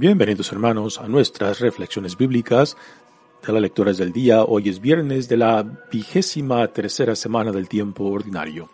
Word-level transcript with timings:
Bienvenidos 0.00 0.50
hermanos 0.50 0.98
a 0.98 1.08
nuestras 1.08 1.60
reflexiones 1.60 2.16
bíblicas 2.16 2.74
de 3.46 3.52
las 3.52 3.60
lecturas 3.60 3.98
del 3.98 4.14
día. 4.14 4.44
Hoy 4.44 4.70
es 4.70 4.80
viernes 4.80 5.28
de 5.28 5.36
la 5.36 5.62
vigésima 5.92 6.66
tercera 6.68 7.14
semana 7.14 7.52
del 7.52 7.68
tiempo 7.68 8.04
ordinario. 8.04 8.70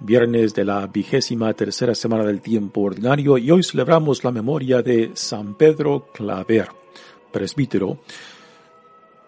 Viernes 0.00 0.52
de 0.52 0.66
la 0.66 0.86
vigésima 0.86 1.54
tercera 1.54 1.94
semana 1.94 2.24
del 2.24 2.42
tiempo 2.42 2.82
ordinario 2.82 3.38
y 3.38 3.50
hoy 3.50 3.62
celebramos 3.62 4.22
la 4.22 4.32
memoria 4.32 4.82
de 4.82 5.12
San 5.14 5.54
Pedro 5.54 6.08
Claver, 6.12 6.68
presbítero, 7.32 8.00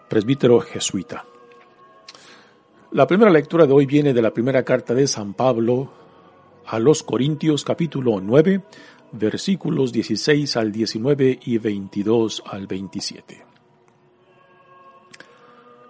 presbítero 0.07 0.59
jesuita. 0.59 1.25
La 2.91 3.07
primera 3.07 3.31
lectura 3.31 3.65
de 3.65 3.73
hoy 3.73 3.87
viene 3.87 4.13
de 4.13 4.21
la 4.21 4.31
primera 4.31 4.61
carta 4.61 4.93
de 4.93 5.07
San 5.07 5.33
Pablo 5.33 5.89
a 6.67 6.77
los 6.77 7.01
Corintios 7.01 7.65
capítulo 7.65 8.21
9 8.21 8.61
versículos 9.13 9.93
16 9.93 10.57
al 10.57 10.71
19 10.71 11.39
y 11.45 11.57
22 11.59 12.43
al 12.45 12.67
27. 12.67 13.45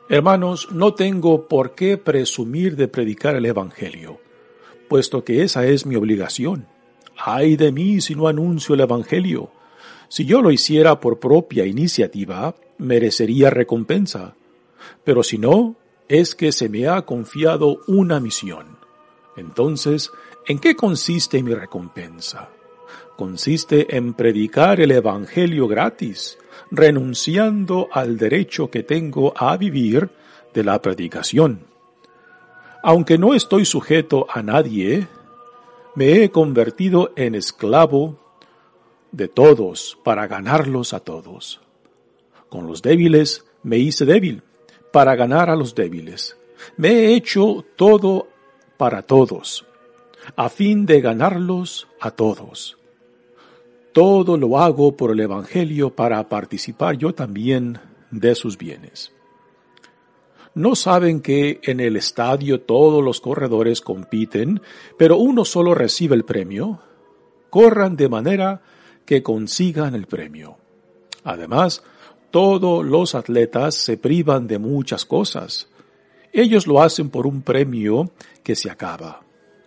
Hermanos, 0.09 0.67
no 0.71 0.93
tengo 0.93 1.47
por 1.47 1.73
qué 1.73 1.97
presumir 1.97 2.75
de 2.75 2.89
predicar 2.89 3.35
el 3.35 3.45
Evangelio, 3.45 4.19
puesto 4.89 5.23
que 5.23 5.41
esa 5.41 5.65
es 5.65 5.85
mi 5.85 5.95
obligación. 5.95 6.67
Ay 7.17 7.55
de 7.55 7.71
mí 7.71 8.01
si 8.01 8.13
no 8.13 8.27
anuncio 8.27 8.75
el 8.75 8.81
Evangelio. 8.81 9.51
Si 10.09 10.25
yo 10.25 10.41
lo 10.41 10.51
hiciera 10.51 10.99
por 10.99 11.19
propia 11.19 11.65
iniciativa, 11.65 12.53
merecería 12.77 13.49
recompensa. 13.49 14.35
Pero 15.05 15.23
si 15.23 15.37
no, 15.37 15.77
es 16.09 16.35
que 16.35 16.51
se 16.51 16.67
me 16.67 16.87
ha 16.89 17.03
confiado 17.03 17.79
una 17.87 18.19
misión. 18.19 18.77
Entonces, 19.37 20.11
¿en 20.45 20.59
qué 20.59 20.75
consiste 20.75 21.41
mi 21.41 21.53
recompensa? 21.53 22.49
Consiste 23.15 23.95
en 23.95 24.13
predicar 24.13 24.81
el 24.81 24.91
Evangelio 24.91 25.67
gratis, 25.67 26.37
renunciando 26.71 27.89
al 27.91 28.17
derecho 28.17 28.69
que 28.69 28.83
tengo 28.83 29.33
a 29.35 29.55
vivir 29.57 30.09
de 30.53 30.63
la 30.63 30.81
predicación. 30.81 31.65
Aunque 32.81 33.17
no 33.17 33.33
estoy 33.33 33.65
sujeto 33.65 34.25
a 34.29 34.41
nadie, 34.41 35.07
me 35.95 36.23
he 36.23 36.29
convertido 36.29 37.13
en 37.15 37.35
esclavo 37.35 38.19
de 39.11 39.27
todos 39.27 39.97
para 40.03 40.27
ganarlos 40.27 40.93
a 40.93 40.99
todos. 40.99 41.61
Con 42.49 42.67
los 42.67 42.81
débiles 42.81 43.45
me 43.63 43.77
hice 43.77 44.05
débil 44.05 44.43
para 44.91 45.15
ganar 45.15 45.49
a 45.49 45.55
los 45.55 45.75
débiles. 45.75 46.35
Me 46.77 46.89
he 46.89 47.15
hecho 47.15 47.63
todo 47.75 48.27
para 48.77 49.03
todos, 49.03 49.65
a 50.35 50.49
fin 50.49 50.85
de 50.85 51.01
ganarlos 51.01 51.87
a 51.99 52.11
todos. 52.11 52.77
Todo 53.93 54.37
lo 54.37 54.57
hago 54.57 54.97
por 54.97 55.11
el 55.11 55.19
Evangelio 55.19 55.91
para 55.91 56.27
participar 56.27 56.97
yo 56.97 57.13
también 57.13 57.79
de 58.09 58.33
sus 58.33 58.57
bienes. 58.57 59.13
¿No 60.55 60.75
saben 60.75 61.21
que 61.21 61.59
en 61.63 61.79
el 61.79 61.95
estadio 61.95 62.61
todos 62.61 63.03
los 63.03 63.21
corredores 63.21 63.81
compiten, 63.81 64.61
pero 64.97 65.17
uno 65.17 65.45
solo 65.45 65.75
recibe 65.75 66.15
el 66.15 66.25
premio? 66.25 66.79
Corran 67.51 67.95
de 67.95 68.09
manera 68.09 68.61
que 69.05 69.21
consigan 69.21 69.93
el 69.93 70.07
premio. 70.07 70.57
Además, 71.23 71.83
todos 72.31 72.83
los 72.83 73.13
atletas 73.13 73.75
se 73.75 73.97
privan 73.97 74.47
de 74.47 74.57
muchas 74.57 75.05
cosas. 75.05 75.67
Ellos 76.31 76.65
lo 76.65 76.81
hacen 76.81 77.11
por 77.11 77.27
un 77.27 77.43
premio 77.43 78.11
que 78.43 78.55
se 78.55 78.71
acaba. 78.71 79.21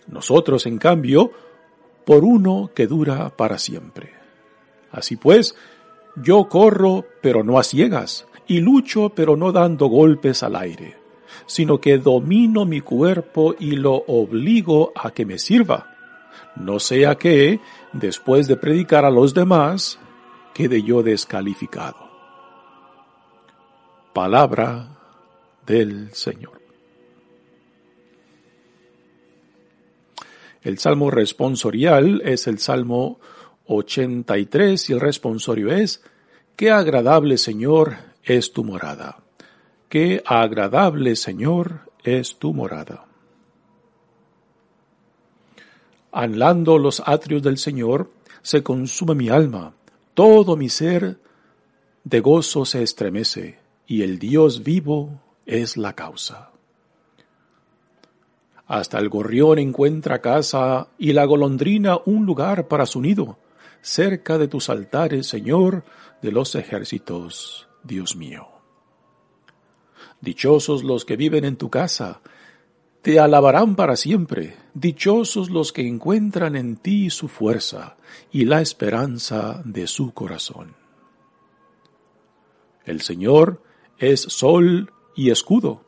Nosotros, 0.09 0.67
en 0.67 0.79
cambio, 0.79 1.31
por 2.05 2.25
uno 2.25 2.71
que 2.75 2.89
dura 2.89 3.37
para 3.37 3.59
siempre. 3.59 4.16
Así 4.91 5.17
pues, 5.17 5.57
yo 6.17 6.49
corro, 6.49 7.05
pero 7.21 7.43
no 7.43 7.59
a 7.59 7.63
ciegas, 7.63 8.27
y 8.47 8.61
lucho, 8.61 9.11
pero 9.11 9.37
no 9.37 9.53
dando 9.53 9.87
golpes 9.87 10.43
al 10.43 10.57
aire, 10.57 10.97
sino 11.47 11.81
que 11.81 11.99
domino 11.99 12.65
mi 12.65 12.81
cuerpo 12.81 13.55
y 13.59 13.73
lo 13.73 13.95
obligo 13.95 14.93
a 14.95 15.11
que 15.11 15.27
me 15.27 15.39
sirva, 15.39 15.97
no 16.57 16.81
sea 16.81 17.17
que, 17.17 17.61
después 17.93 18.49
de 18.49 18.57
predicar 18.57 19.05
a 19.05 19.11
los 19.11 19.35
demás, 19.35 19.99
quede 20.55 20.83
yo 20.83 21.03
descalificado. 21.03 22.07
Palabra 24.15 24.89
del 25.67 26.13
Señor. 26.15 26.63
El 30.63 30.79
salmo 30.79 31.11
responsorial 31.11 32.23
es 32.25 32.47
el 32.47 32.59
salmo 32.59 33.21
83 33.67 34.91
y 34.91 34.93
el 34.93 35.01
responsorio 35.01 35.73
es, 35.73 36.03
qué 36.57 36.71
agradable 36.71 37.39
Señor 37.39 37.97
es 38.23 38.53
tu 38.53 38.65
morada. 38.65 39.19
Qué 39.89 40.23
agradable 40.27 41.17
Señor 41.17 41.91
es 42.03 42.37
tu 42.39 42.53
morada. 42.53 43.05
Anlando 46.13 46.79
los 46.79 47.03
atrios 47.05 47.43
del 47.43 47.59
Señor, 47.59 48.11
se 48.43 48.63
consume 48.63 49.15
mi 49.15 49.29
alma, 49.29 49.75
todo 50.15 50.57
mi 50.57 50.69
ser 50.69 51.19
de 52.05 52.21
gozo 52.21 52.65
se 52.65 52.83
estremece, 52.83 53.59
y 53.87 54.03
el 54.03 54.19
Dios 54.19 54.63
vivo 54.63 55.21
es 55.45 55.77
la 55.77 55.93
causa. 55.93 56.51
Hasta 58.67 58.99
el 58.99 59.09
gorrión 59.09 59.59
encuentra 59.59 60.21
casa 60.21 60.89
y 60.99 61.13
la 61.13 61.25
golondrina 61.25 61.99
un 62.05 62.27
lugar 62.27 62.67
para 62.67 62.87
su 62.87 63.01
nido 63.01 63.37
cerca 63.87 64.37
de 64.37 64.49
tus 64.49 64.69
altares, 64.69 65.29
Señor 65.29 65.85
de 66.21 66.33
los 66.33 66.57
ejércitos, 66.57 67.69
Dios 67.85 68.17
mío. 68.17 68.49
Dichosos 70.21 70.83
los 70.83 71.05
que 71.05 71.17
viven 71.17 71.45
en 71.45 71.57
tu 71.57 71.71
casa, 71.71 72.21
te 73.01 73.21
alabarán 73.21 73.77
para 73.77 73.95
siempre, 73.95 74.57
dichosos 74.75 75.51
los 75.51 75.73
que 75.73 75.87
encuentran 75.87 76.57
en 76.57 76.77
ti 76.77 77.11
su 77.11 77.29
fuerza 77.29 77.97
y 78.33 78.45
la 78.45 78.61
esperanza 78.61 79.63
de 79.65 79.87
su 79.87 80.13
corazón. 80.13 80.75
El 82.85 83.03
Señor 83.03 83.63
es 83.99 84.21
sol 84.21 84.93
y 85.15 85.31
escudo, 85.31 85.85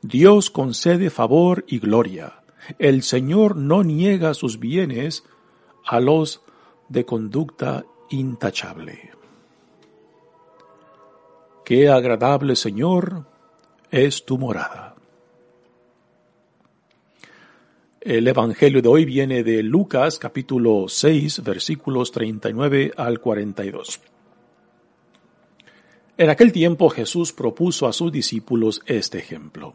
Dios 0.00 0.48
concede 0.50 1.10
favor 1.10 1.66
y 1.68 1.80
gloria, 1.80 2.44
el 2.78 3.02
Señor 3.02 3.56
no 3.56 3.84
niega 3.84 4.32
sus 4.32 4.58
bienes 4.58 5.24
a 5.84 6.00
los 6.00 6.40
de 6.92 7.06
conducta 7.06 7.84
intachable. 8.10 9.10
Qué 11.64 11.88
agradable, 11.88 12.54
Señor, 12.54 13.24
es 13.90 14.26
tu 14.26 14.36
morada. 14.36 14.94
El 17.98 18.28
Evangelio 18.28 18.82
de 18.82 18.88
hoy 18.88 19.04
viene 19.06 19.42
de 19.42 19.62
Lucas 19.62 20.18
capítulo 20.18 20.86
6 20.86 21.42
versículos 21.42 22.12
39 22.12 22.92
al 22.96 23.20
42. 23.20 24.00
En 26.18 26.28
aquel 26.28 26.52
tiempo 26.52 26.90
Jesús 26.90 27.32
propuso 27.32 27.86
a 27.86 27.92
sus 27.94 28.12
discípulos 28.12 28.82
este 28.84 29.18
ejemplo. 29.18 29.74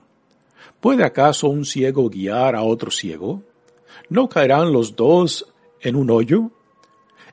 ¿Puede 0.79 1.03
acaso 1.03 1.47
un 1.47 1.65
ciego 1.65 2.09
guiar 2.09 2.55
a 2.55 2.61
otro 2.61 2.91
ciego? 2.91 3.41
¿No 4.09 4.29
caerán 4.29 4.71
los 4.71 4.95
dos 4.95 5.47
en 5.81 5.95
un 5.95 6.11
hoyo? 6.11 6.51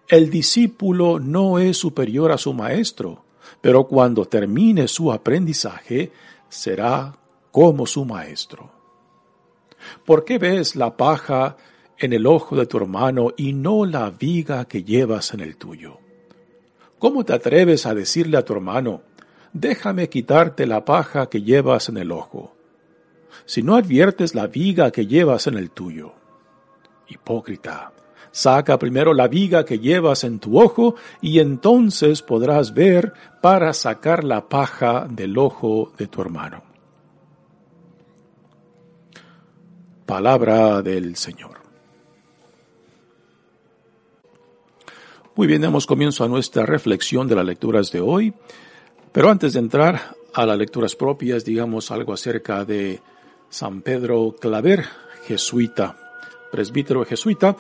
El 0.09 0.29
discípulo 0.29 1.19
no 1.19 1.59
es 1.59 1.79
superior 1.79 2.31
a 2.31 2.39
su 2.39 2.53
maestro, 2.53 3.25
pero 3.61 3.85
cuando 3.87 4.27
termine 4.27 4.87
su 4.87 5.11
aprendizaje 5.11 6.13
será 6.49 7.17
como 7.51 7.87
su 7.87 8.05
maestro. 8.05 8.71
¿Por 10.05 10.25
qué 10.25 10.39
ves 10.39 10.77
la 10.77 10.97
paja 10.97 11.57
en 11.99 12.13
el 12.13 12.27
ojo 12.27 12.55
de 12.55 12.67
tu 12.67 12.77
hermano 12.77 13.33
y 13.37 13.55
no 13.55 13.87
la 13.87 14.11
viga 14.11 14.67
que 14.67 14.85
llevas 14.85 15.33
en 15.33 15.41
el 15.41 15.57
tuyo? 15.57 15.99
¿Cómo 16.99 17.25
te 17.25 17.33
atreves 17.33 17.87
a 17.87 17.95
decirle 17.95 18.37
a 18.37 18.45
tu 18.45 18.53
hermano, 18.53 19.03
déjame 19.55 20.11
quitarte 20.11 20.67
la 20.67 20.85
paja 20.85 21.31
que 21.31 21.41
llevas 21.41 21.89
en 21.89 21.97
el 21.97 22.13
ojo, 22.13 22.55
si 23.47 23.63
no 23.63 23.77
adviertes 23.77 24.35
la 24.35 24.49
viga 24.49 24.91
que 24.91 25.07
llevas 25.07 25.47
en 25.47 25.57
el 25.57 25.71
tuyo? 25.71 26.13
Hipócrita, 27.09 27.94
saca 28.35 28.81
primero 28.81 29.15
la 29.15 29.29
viga 29.29 29.65
que 29.65 29.79
llevas 29.79 30.25
en 30.25 30.41
tu 30.41 30.61
ojo 30.61 30.97
y 31.23 31.39
entonces 31.39 32.21
podrás 32.21 32.75
ver 32.75 33.13
para 33.41 33.73
sacar 33.73 34.25
la 34.25 34.49
paja 34.49 35.07
del 35.09 35.39
ojo 35.39 35.93
de 35.97 36.09
tu 36.09 36.21
hermano. 36.21 36.65
Palabra 40.05 40.83
del 40.83 41.15
Señor. 41.15 41.61
Muy 45.37 45.47
bien, 45.47 45.63
damos 45.63 45.87
comienzo 45.87 46.25
a 46.25 46.29
nuestra 46.29 46.67
reflexión 46.67 47.29
de 47.29 47.37
las 47.37 47.47
lecturas 47.47 47.93
de 47.93 48.01
hoy, 48.01 48.35
pero 49.13 49.31
antes 49.31 49.53
de 49.53 49.61
entrar 49.61 50.17
a 50.35 50.45
las 50.45 50.59
lecturas 50.59 50.97
propias, 50.97 51.45
digamos 51.45 51.93
algo 51.93 52.13
acerca 52.13 52.65
de 52.65 53.01
San 53.49 53.81
Pedro 53.81 54.35
Claver, 54.41 54.85
jesuita 55.25 56.01
presbítero 56.55 57.05
jesuita, 57.05 57.57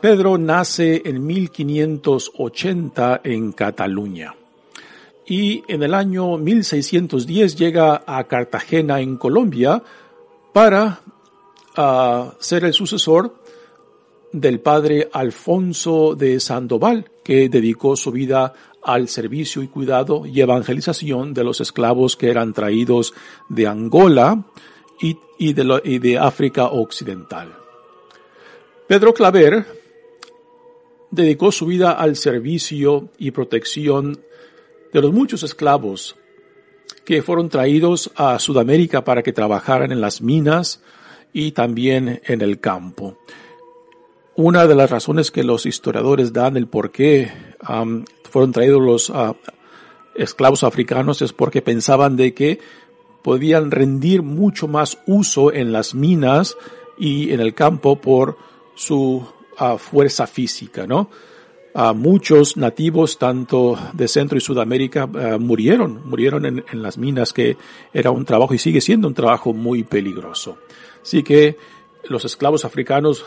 Pedro 0.00 0.38
nace 0.38 1.02
en 1.04 1.26
1580 1.26 3.20
en 3.24 3.52
Cataluña 3.52 4.34
y 5.30 5.62
en 5.68 5.84
el 5.84 5.94
año 5.94 6.36
1610 6.38 7.54
llega 7.54 8.02
a 8.04 8.24
Cartagena 8.24 9.00
en 9.00 9.16
Colombia 9.16 9.80
para 10.52 11.00
ah, 11.76 12.34
ser 12.40 12.64
el 12.64 12.72
sucesor 12.72 13.36
del 14.32 14.58
padre 14.58 15.08
Alfonso 15.12 16.16
de 16.16 16.40
Sandoval, 16.40 17.10
que 17.22 17.48
dedicó 17.48 17.94
su 17.94 18.10
vida 18.10 18.52
al 18.82 19.06
servicio 19.06 19.62
y 19.62 19.68
cuidado 19.68 20.26
y 20.26 20.40
evangelización 20.40 21.32
de 21.32 21.44
los 21.44 21.60
esclavos 21.60 22.16
que 22.16 22.30
eran 22.30 22.52
traídos 22.52 23.14
de 23.48 23.68
Angola 23.68 24.44
y 25.00 25.52
de 25.98 26.18
África 26.18 26.66
Occidental. 26.66 27.54
Pedro 28.90 29.14
Claver 29.14 29.66
dedicó 31.12 31.52
su 31.52 31.66
vida 31.66 31.92
al 31.92 32.16
servicio 32.16 33.10
y 33.18 33.30
protección 33.30 34.20
de 34.92 35.00
los 35.00 35.12
muchos 35.12 35.44
esclavos 35.44 36.16
que 37.04 37.22
fueron 37.22 37.48
traídos 37.48 38.10
a 38.16 38.36
Sudamérica 38.40 39.04
para 39.04 39.22
que 39.22 39.32
trabajaran 39.32 39.92
en 39.92 40.00
las 40.00 40.22
minas 40.22 40.82
y 41.32 41.52
también 41.52 42.20
en 42.24 42.40
el 42.40 42.58
campo. 42.58 43.16
Una 44.34 44.66
de 44.66 44.74
las 44.74 44.90
razones 44.90 45.30
que 45.30 45.44
los 45.44 45.66
historiadores 45.66 46.32
dan 46.32 46.56
el 46.56 46.66
por 46.66 46.90
qué 46.90 47.30
fueron 48.28 48.50
traídos 48.50 48.82
los 48.82 49.10
ah, 49.10 49.36
esclavos 50.16 50.64
africanos 50.64 51.22
es 51.22 51.32
porque 51.32 51.62
pensaban 51.62 52.16
de 52.16 52.34
que 52.34 52.58
podían 53.22 53.70
rendir 53.70 54.22
mucho 54.22 54.66
más 54.66 54.98
uso 55.06 55.52
en 55.52 55.70
las 55.70 55.94
minas 55.94 56.56
y 56.98 57.30
en 57.30 57.38
el 57.38 57.54
campo 57.54 58.00
por 58.00 58.50
su 58.80 59.22
ah, 59.58 59.76
fuerza 59.76 60.26
física, 60.26 60.86
¿no? 60.86 61.10
Uh, 61.72 61.94
muchos 61.94 62.56
nativos, 62.56 63.18
tanto 63.18 63.78
de 63.92 64.08
Centro 64.08 64.38
y 64.38 64.40
Sudamérica, 64.40 65.02
ah, 65.02 65.36
murieron, 65.38 66.08
murieron 66.08 66.46
en, 66.46 66.82
las 66.82 66.96
minas, 66.96 67.32
que 67.32 67.56
era 67.92 68.10
un 68.10 68.24
trabajo 68.24 68.54
y 68.54 68.58
sigue 68.58 68.80
siendo 68.80 69.06
un 69.06 69.14
trabajo 69.14 69.52
muy 69.52 69.84
peligroso. 69.84 70.56
Así 71.02 71.22
que 71.22 71.58
los 72.04 72.24
esclavos 72.24 72.64
africanos 72.64 73.24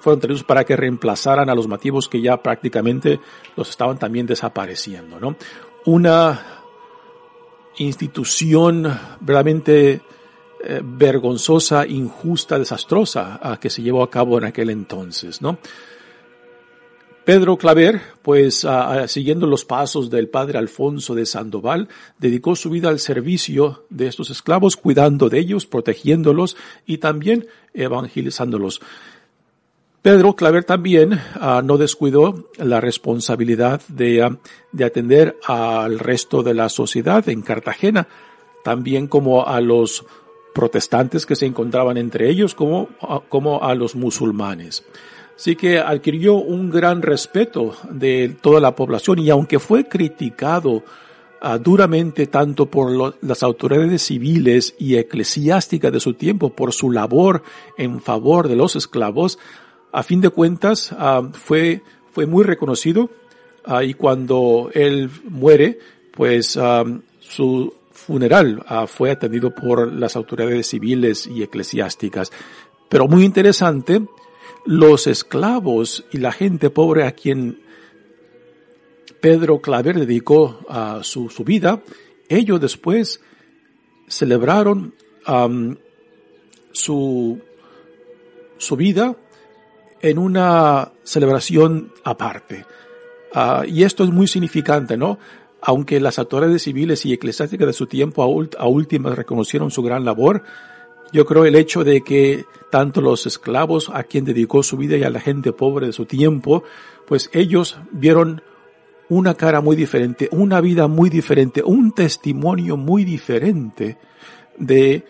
fueron 0.00 0.20
traídos 0.20 0.42
para 0.42 0.64
que 0.64 0.76
reemplazaran 0.76 1.48
a 1.48 1.54
los 1.54 1.68
nativos 1.68 2.08
que 2.08 2.20
ya 2.20 2.42
prácticamente 2.42 3.20
los 3.56 3.70
estaban 3.70 3.98
también 3.98 4.26
desapareciendo, 4.26 5.18
¿no? 5.20 5.36
Una 5.84 6.62
institución 7.78 8.82
verdaderamente 9.20 10.02
eh, 10.64 10.80
vergonzosa, 10.82 11.86
injusta, 11.86 12.58
desastrosa 12.58 13.58
que 13.60 13.70
se 13.70 13.82
llevó 13.82 14.02
a 14.02 14.10
cabo 14.10 14.38
en 14.38 14.44
aquel 14.44 14.70
entonces. 14.70 15.40
Pedro 17.24 17.56
Claver, 17.56 18.00
pues 18.22 18.64
siguiendo 19.08 19.48
los 19.48 19.64
pasos 19.64 20.10
del 20.10 20.28
padre 20.28 20.58
Alfonso 20.58 21.14
de 21.16 21.26
Sandoval, 21.26 21.88
dedicó 22.18 22.54
su 22.54 22.70
vida 22.70 22.88
al 22.88 23.00
servicio 23.00 23.84
de 23.90 24.06
estos 24.06 24.30
esclavos, 24.30 24.76
cuidando 24.76 25.28
de 25.28 25.40
ellos, 25.40 25.66
protegiéndolos 25.66 26.56
y 26.86 26.98
también 26.98 27.48
evangelizándolos. 27.74 28.80
Pedro 30.06 30.36
Claver 30.36 30.62
también 30.62 31.20
no 31.64 31.78
descuidó 31.78 32.48
la 32.58 32.80
responsabilidad 32.80 33.82
de, 33.88 34.36
de 34.70 34.84
atender 34.84 35.36
al 35.44 35.98
resto 35.98 36.44
de 36.44 36.54
la 36.54 36.68
sociedad 36.68 37.28
en 37.28 37.42
Cartagena, 37.42 38.06
también 38.62 39.08
como 39.08 39.48
a 39.48 39.60
los 39.60 40.04
protestantes 40.56 41.26
que 41.26 41.36
se 41.36 41.44
encontraban 41.44 41.98
entre 41.98 42.30
ellos 42.30 42.54
como, 42.54 42.88
como 43.28 43.62
a 43.62 43.74
los 43.74 43.94
musulmanes. 43.94 44.86
Así 45.36 45.54
que 45.54 45.78
adquirió 45.78 46.36
un 46.36 46.70
gran 46.70 47.02
respeto 47.02 47.74
de 47.90 48.38
toda 48.40 48.58
la 48.58 48.74
población 48.74 49.18
y 49.18 49.28
aunque 49.28 49.58
fue 49.58 49.86
criticado 49.86 50.82
ah, 51.42 51.58
duramente 51.58 52.26
tanto 52.28 52.70
por 52.70 53.14
las 53.22 53.42
autoridades 53.42 54.00
civiles 54.00 54.74
y 54.78 54.96
eclesiásticas 54.96 55.92
de 55.92 56.00
su 56.00 56.14
tiempo 56.14 56.48
por 56.48 56.72
su 56.72 56.90
labor 56.90 57.42
en 57.76 58.00
favor 58.00 58.48
de 58.48 58.56
los 58.56 58.76
esclavos, 58.76 59.38
a 59.92 60.02
fin 60.02 60.22
de 60.22 60.30
cuentas 60.30 60.90
ah, 60.98 61.28
fue, 61.34 61.82
fue 62.12 62.24
muy 62.24 62.44
reconocido 62.44 63.10
ah, 63.66 63.84
y 63.84 63.92
cuando 63.92 64.70
él 64.72 65.10
muere, 65.28 65.78
pues 66.12 66.58
su 67.20 67.74
funeral 67.96 68.62
ah, 68.66 68.86
fue 68.86 69.10
atendido 69.10 69.54
por 69.54 69.92
las 69.92 70.16
autoridades 70.16 70.68
civiles 70.68 71.26
y 71.26 71.42
eclesiásticas. 71.42 72.30
Pero 72.88 73.08
muy 73.08 73.24
interesante, 73.24 74.02
los 74.64 75.06
esclavos 75.06 76.04
y 76.12 76.18
la 76.18 76.32
gente 76.32 76.70
pobre 76.70 77.04
a 77.04 77.12
quien 77.12 77.60
Pedro 79.20 79.60
Claver 79.60 79.98
dedicó 79.98 80.60
a 80.68 81.00
su, 81.02 81.28
vida, 81.44 81.82
ellos 82.28 82.60
después 82.60 83.20
celebraron 84.06 84.94
su, 86.72 87.40
su 88.58 88.76
vida 88.76 89.16
en 90.00 90.18
una 90.18 90.92
celebración 91.02 91.92
aparte. 92.04 92.66
Ah, 93.34 93.64
y 93.66 93.82
esto 93.82 94.04
es 94.04 94.10
muy 94.10 94.26
significante, 94.28 94.96
¿no? 94.96 95.18
Aunque 95.66 95.98
las 95.98 96.20
autoridades 96.20 96.62
civiles 96.62 97.04
y 97.06 97.12
eclesiásticas 97.12 97.66
de 97.66 97.72
su 97.72 97.88
tiempo 97.88 98.22
a, 98.22 98.68
últimas 98.68 99.16
reconocieron 99.16 99.72
su 99.72 99.82
gran 99.82 100.04
labor, 100.04 100.44
yo 101.12 101.26
creo 101.26 101.44
el 101.44 101.56
hecho 101.56 101.82
de 101.82 102.02
que 102.02 102.44
tanto 102.70 103.00
los 103.00 103.26
esclavos 103.26 103.90
a 103.92 104.04
quien 104.04 104.24
dedicó 104.24 104.62
su 104.62 104.76
vida 104.76 104.96
y 104.96 105.02
a 105.02 105.10
la 105.10 105.18
gente 105.18 105.52
pobre 105.52 105.86
de 105.86 105.92
su 105.92 106.06
tiempo, 106.06 106.62
pues 107.04 107.30
ellos 107.32 107.80
vieron 107.90 108.42
una 109.08 109.34
cara 109.34 109.60
muy 109.60 109.74
diferente, 109.74 110.28
una 110.30 110.60
vida 110.60 110.86
muy 110.86 111.10
diferente, 111.10 111.64
un 111.64 111.90
testimonio 111.90 112.76
muy 112.76 113.04
diferente 113.04 113.98
de 114.56 115.04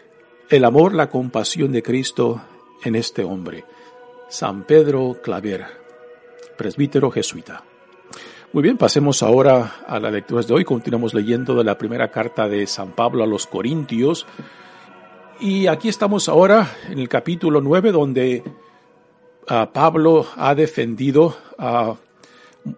el 0.49 0.65
amor, 0.65 0.95
la 0.95 1.11
compasión 1.11 1.71
de 1.71 1.83
Cristo 1.83 2.41
en 2.83 2.95
este 2.95 3.25
hombre. 3.25 3.67
San 4.31 4.65
Pedro 4.65 5.19
Claver, 5.23 5.67
presbítero 6.57 7.11
jesuita. 7.11 7.63
Muy 8.53 8.63
bien, 8.63 8.79
pasemos 8.79 9.23
ahora 9.23 9.77
a 9.87 9.99
las 9.99 10.13
lecturas 10.13 10.47
de 10.47 10.55
hoy. 10.55 10.65
Continuamos 10.65 11.13
leyendo 11.13 11.55
de 11.57 11.65
la 11.65 11.77
primera 11.77 12.11
carta 12.11 12.49
de 12.49 12.67
San 12.67 12.93
Pablo 12.93 13.25
a 13.25 13.27
los 13.27 13.47
Corintios. 13.47 14.25
Y 15.41 15.67
aquí 15.67 15.89
estamos 15.89 16.29
ahora 16.29 16.71
en 16.89 16.99
el 16.99 17.09
capítulo 17.09 17.61
9 17.61 17.93
donde 17.93 18.45
ah, 19.49 19.69
Pablo 19.73 20.27
ha 20.37 20.55
defendido 20.55 21.37
uh, 21.59 21.95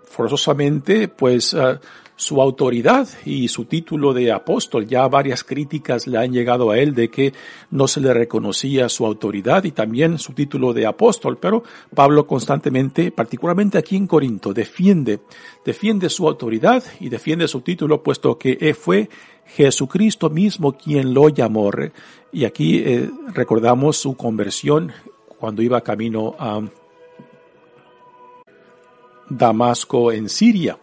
forzosamente 0.04 1.06
pues 1.06 1.54
ah, 1.54 1.78
su 2.18 2.42
autoridad 2.42 3.08
y 3.24 3.46
su 3.46 3.66
título 3.66 4.12
de 4.12 4.32
apóstol. 4.32 4.88
Ya 4.88 5.06
varias 5.06 5.44
críticas 5.44 6.08
le 6.08 6.18
han 6.18 6.32
llegado 6.32 6.72
a 6.72 6.78
él 6.78 6.92
de 6.92 7.08
que 7.10 7.32
no 7.70 7.86
se 7.86 8.00
le 8.00 8.12
reconocía 8.12 8.88
su 8.88 9.06
autoridad 9.06 9.62
y 9.62 9.70
también 9.70 10.18
su 10.18 10.32
título 10.32 10.72
de 10.72 10.84
apóstol, 10.84 11.38
pero 11.40 11.62
Pablo 11.94 12.26
constantemente, 12.26 13.12
particularmente 13.12 13.78
aquí 13.78 13.94
en 13.94 14.08
Corinto, 14.08 14.52
defiende, 14.52 15.20
defiende 15.64 16.10
su 16.10 16.26
autoridad 16.26 16.82
y 16.98 17.08
defiende 17.08 17.46
su 17.46 17.60
título, 17.60 18.02
puesto 18.02 18.36
que 18.36 18.74
fue 18.74 19.08
Jesucristo 19.46 20.28
mismo 20.28 20.76
quien 20.76 21.14
lo 21.14 21.28
llamó. 21.28 21.70
Y 22.32 22.44
aquí 22.44 22.78
eh, 22.78 23.08
recordamos 23.32 23.96
su 23.96 24.16
conversión 24.16 24.90
cuando 25.38 25.62
iba 25.62 25.82
camino 25.82 26.34
a 26.36 26.62
Damasco 29.28 30.10
en 30.10 30.28
Siria. 30.28 30.78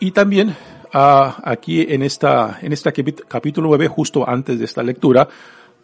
Y 0.00 0.12
también 0.12 0.54
ah, 0.92 1.40
aquí 1.42 1.82
en 1.88 2.02
esta, 2.02 2.58
en 2.62 2.72
este 2.72 2.92
capítulo 3.26 3.68
9, 3.68 3.88
justo 3.88 4.28
antes 4.28 4.58
de 4.58 4.64
esta 4.64 4.82
lectura, 4.82 5.28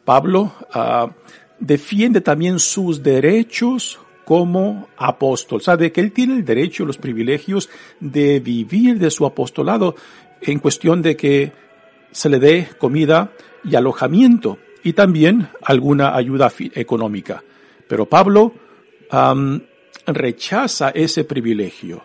Pablo 0.05 0.53
ah, 0.73 1.11
defiende 1.59 2.21
también 2.21 2.59
sus 2.59 3.03
derechos 3.03 3.99
como 4.25 4.89
apóstol. 4.97 5.61
Sabe 5.63 5.93
que 5.93 6.01
él 6.01 6.13
tiene 6.13 6.35
el 6.35 6.45
derecho, 6.45 6.87
los 6.87 6.99
privilegios 6.99 7.69
de 8.01 8.41
vivir 8.41 8.99
de 8.99 9.11
su 9.11 9.27
apostolado 9.27 9.97
en 10.41 10.61
cuestión 10.61 11.03
de 11.03 11.17
que 11.17 11.53
se 12.13 12.29
le 12.29 12.39
dé 12.39 12.69
comida 12.79 13.33
y 13.65 13.75
alojamiento 13.75 14.59
y 14.85 14.93
también 14.93 15.49
alguna 15.63 16.15
ayuda 16.15 16.53
económica. 16.75 17.43
Pero 17.89 18.07
Pablo 18.07 18.55
rechaza 20.07 20.91
ese 20.91 21.25
privilegio 21.25 22.03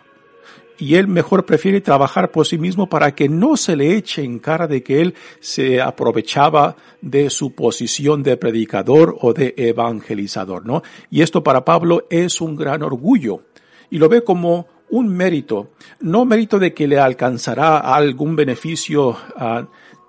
y 0.80 0.94
él 0.94 1.06
mejor 1.06 1.44
prefiere 1.44 1.82
trabajar 1.82 2.30
por 2.30 2.46
sí 2.46 2.56
mismo 2.56 2.88
para 2.88 3.14
que 3.14 3.28
no 3.28 3.56
se 3.56 3.76
le 3.76 3.96
eche 3.96 4.24
en 4.24 4.38
cara 4.38 4.66
de 4.66 4.82
que 4.82 5.02
él 5.02 5.14
se 5.38 5.80
aprovechaba 5.80 6.74
de 7.02 7.28
su 7.28 7.54
posición 7.54 8.22
de 8.22 8.38
predicador 8.38 9.14
o 9.20 9.34
de 9.34 9.54
evangelizador, 9.56 10.64
¿no? 10.64 10.82
Y 11.10 11.20
esto 11.20 11.44
para 11.44 11.64
Pablo 11.64 12.06
es 12.08 12.40
un 12.40 12.56
gran 12.56 12.82
orgullo 12.82 13.42
y 13.90 13.98
lo 13.98 14.08
ve 14.08 14.24
como 14.24 14.66
un 14.88 15.08
mérito, 15.08 15.70
no 16.00 16.24
mérito 16.24 16.58
de 16.58 16.72
que 16.72 16.88
le 16.88 16.98
alcanzará 16.98 17.78
algún 17.78 18.34
beneficio 18.34 19.16
a 19.36 19.66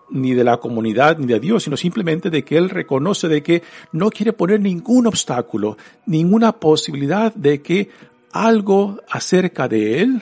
ni 0.10 0.34
de 0.34 0.44
la 0.44 0.58
comunidad 0.58 1.18
ni 1.18 1.26
de 1.26 1.40
Dios, 1.40 1.64
sino 1.64 1.78
simplemente 1.78 2.30
de 2.30 2.44
que 2.44 2.58
Él 2.58 2.70
reconoce 2.70 3.28
de 3.28 3.44
que 3.44 3.64
no 3.92 4.10
quiere 4.10 4.34
poner 4.34 4.60
ningún 4.60 5.08
obstáculo, 5.08 5.78
ninguna 6.06 6.54
posibilidad 6.54 7.34
de 7.34 7.62
que 7.62 7.90
algo 8.32 9.00
acerca 9.10 9.68
de 9.68 10.02
Él 10.02 10.22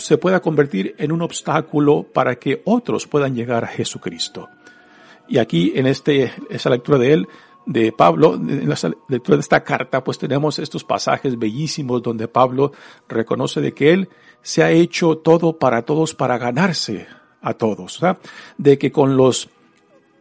se 0.00 0.18
pueda 0.18 0.40
convertir 0.40 0.94
en 0.98 1.12
un 1.12 1.22
obstáculo 1.22 2.02
para 2.02 2.36
que 2.36 2.62
otros 2.64 3.06
puedan 3.06 3.34
llegar 3.34 3.64
a 3.64 3.68
Jesucristo. 3.68 4.48
Y 5.28 5.38
aquí 5.38 5.72
en 5.76 5.86
este, 5.86 6.32
esa 6.48 6.70
lectura 6.70 6.98
de 6.98 7.12
él, 7.12 7.28
de 7.66 7.92
Pablo, 7.92 8.34
en 8.34 8.68
la 8.68 8.76
lectura 9.08 9.36
de 9.36 9.42
esta 9.42 9.62
carta, 9.62 10.02
pues 10.02 10.18
tenemos 10.18 10.58
estos 10.58 10.82
pasajes 10.82 11.38
bellísimos 11.38 12.02
donde 12.02 12.26
Pablo 12.26 12.72
reconoce 13.08 13.60
de 13.60 13.72
que 13.72 13.92
él 13.92 14.08
se 14.42 14.62
ha 14.62 14.70
hecho 14.70 15.18
todo 15.18 15.58
para 15.58 15.82
todos 15.82 16.14
para 16.14 16.38
ganarse 16.38 17.06
a 17.42 17.54
todos, 17.54 18.00
de 18.58 18.78
que 18.78 18.90
con 18.90 19.16
los 19.16 19.48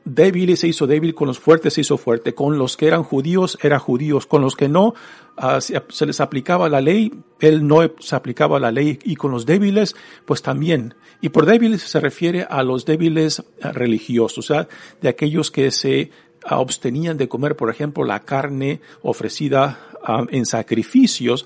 débiles 0.10 0.60
se 0.60 0.68
hizo 0.68 0.88
débil, 0.88 1.14
con 1.14 1.28
los 1.28 1.40
fuertes 1.40 1.74
se 1.74 1.82
hizo 1.82 1.98
fuerte, 1.98 2.34
con 2.34 2.58
los 2.58 2.78
que 2.78 2.88
eran 2.88 3.04
judíos 3.04 3.58
era 3.62 3.80
judíos, 3.80 4.26
con 4.26 4.42
los 4.42 4.56
que 4.56 4.68
no 4.68 4.94
ah, 5.38 5.60
se, 5.62 6.06
les 6.06 6.20
aplicaba 6.20 6.70
la 6.70 6.82
ley, 6.82 7.14
él 7.40 7.68
no 7.68 7.80
se 8.00 8.16
aplicaba 8.16 8.60
la 8.60 8.72
ley 8.72 9.00
y 9.04 9.16
con 9.16 9.32
los 9.32 9.46
débiles 9.46 9.96
pues 10.26 10.42
también. 10.42 10.96
Y 11.22 11.30
por 11.30 11.46
débiles 11.46 11.82
se 11.84 12.00
refiere 12.00 12.46
a 12.50 12.64
los 12.64 12.86
débiles 12.86 13.44
ah, 13.62 13.72
religiosos, 13.72 14.38
o 14.38 14.42
sea, 14.42 14.68
de 15.02 15.10
aquellos 15.10 15.52
que 15.52 15.72
se 15.72 16.12
ah, 16.44 16.56
abstenían 16.56 17.18
de 17.18 17.30
comer, 17.30 17.56
por 17.56 17.70
ejemplo, 17.70 18.04
la 18.04 18.22
carne 18.26 18.82
ofrecida 19.02 19.86
en 20.30 20.46
sacrificios, 20.46 21.46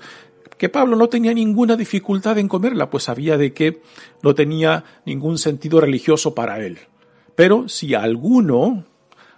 que 0.56 0.68
Pablo 0.68 0.96
no 0.96 1.08
tenía 1.08 1.34
ninguna 1.34 1.76
dificultad 1.76 2.38
en 2.38 2.48
comerla, 2.48 2.88
pues 2.88 3.04
sabía 3.04 3.36
de 3.36 3.52
que 3.52 3.82
no 4.22 4.34
tenía 4.34 4.84
ningún 5.04 5.38
sentido 5.38 5.80
religioso 5.80 6.34
para 6.34 6.64
él. 6.64 6.78
Pero 7.34 7.68
si 7.68 7.94
alguno, 7.94 8.84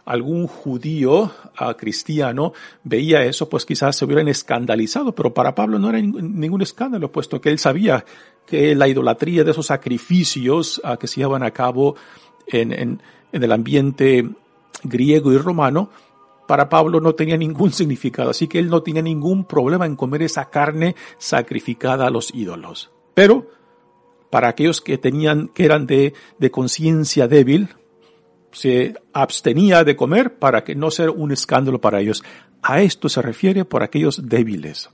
algún 0.05 0.47
judío 0.47 1.23
uh, 1.25 1.75
cristiano 1.77 2.53
veía 2.85 3.25
eso, 3.25 3.49
pues 3.49 3.65
quizás 3.65 3.97
se 3.97 4.05
hubieran 4.05 4.29
escandalizado, 4.29 5.15
pero 5.15 5.33
para 5.33 5.55
Pablo 5.55 5.79
no 5.79 5.89
era 5.91 6.01
ningún 6.01 6.63
escándalo, 6.63 7.11
puesto 7.11 7.41
que 7.41 7.51
él 7.51 7.59
sabía 7.59 8.05
que 8.47 8.75
la 8.75 8.87
idolatría 8.87 9.45
de 9.45 9.51
esos 9.51 9.67
sacrificios 9.67 10.81
uh, 10.85 10.97
que 10.97 11.07
se 11.07 11.17
llevaban 11.17 11.43
a 11.43 11.51
cabo 11.51 11.97
en, 12.47 13.01
el 13.33 13.53
ambiente 13.53 14.29
griego 14.85 15.33
y 15.33 15.39
romano, 15.39 15.91
para 16.47 16.69
Pablo 16.69 17.01
no 17.01 17.15
tenía 17.15 17.37
ningún 17.37 17.73
significado, 17.73 18.31
así 18.31 18.47
que 18.47 18.59
él 18.59 18.69
no 18.69 18.83
tenía 18.83 19.03
ningún 19.03 19.45
problema 19.45 19.87
en 19.87 19.97
comer 19.97 20.23
esa 20.23 20.51
carne 20.51 20.95
sacrificada 21.19 22.07
a 22.07 22.11
los 22.11 22.33
ídolos. 22.35 22.91
Pero 23.15 23.49
para 24.31 24.49
aquellos 24.49 24.81
que 24.81 24.99
tenían, 24.99 25.49
que 25.49 25.65
eran 25.65 25.87
de 25.87 26.13
conciencia 26.53 27.27
débil, 27.27 27.71
se 28.53 28.95
abstenía 29.13 29.85
de 29.85 29.97
comer 29.97 30.39
para 30.39 30.65
que 30.65 30.75
no 30.75 30.91
sea 30.91 31.11
un 31.11 31.33
escándalo 31.33 31.81
para 31.81 32.01
ellos. 32.01 32.23
A 32.63 32.81
esto 32.81 33.09
se 33.09 33.23
refiere 33.23 33.65
por 33.65 33.83
aquellos 33.83 34.29
débiles. 34.29 34.89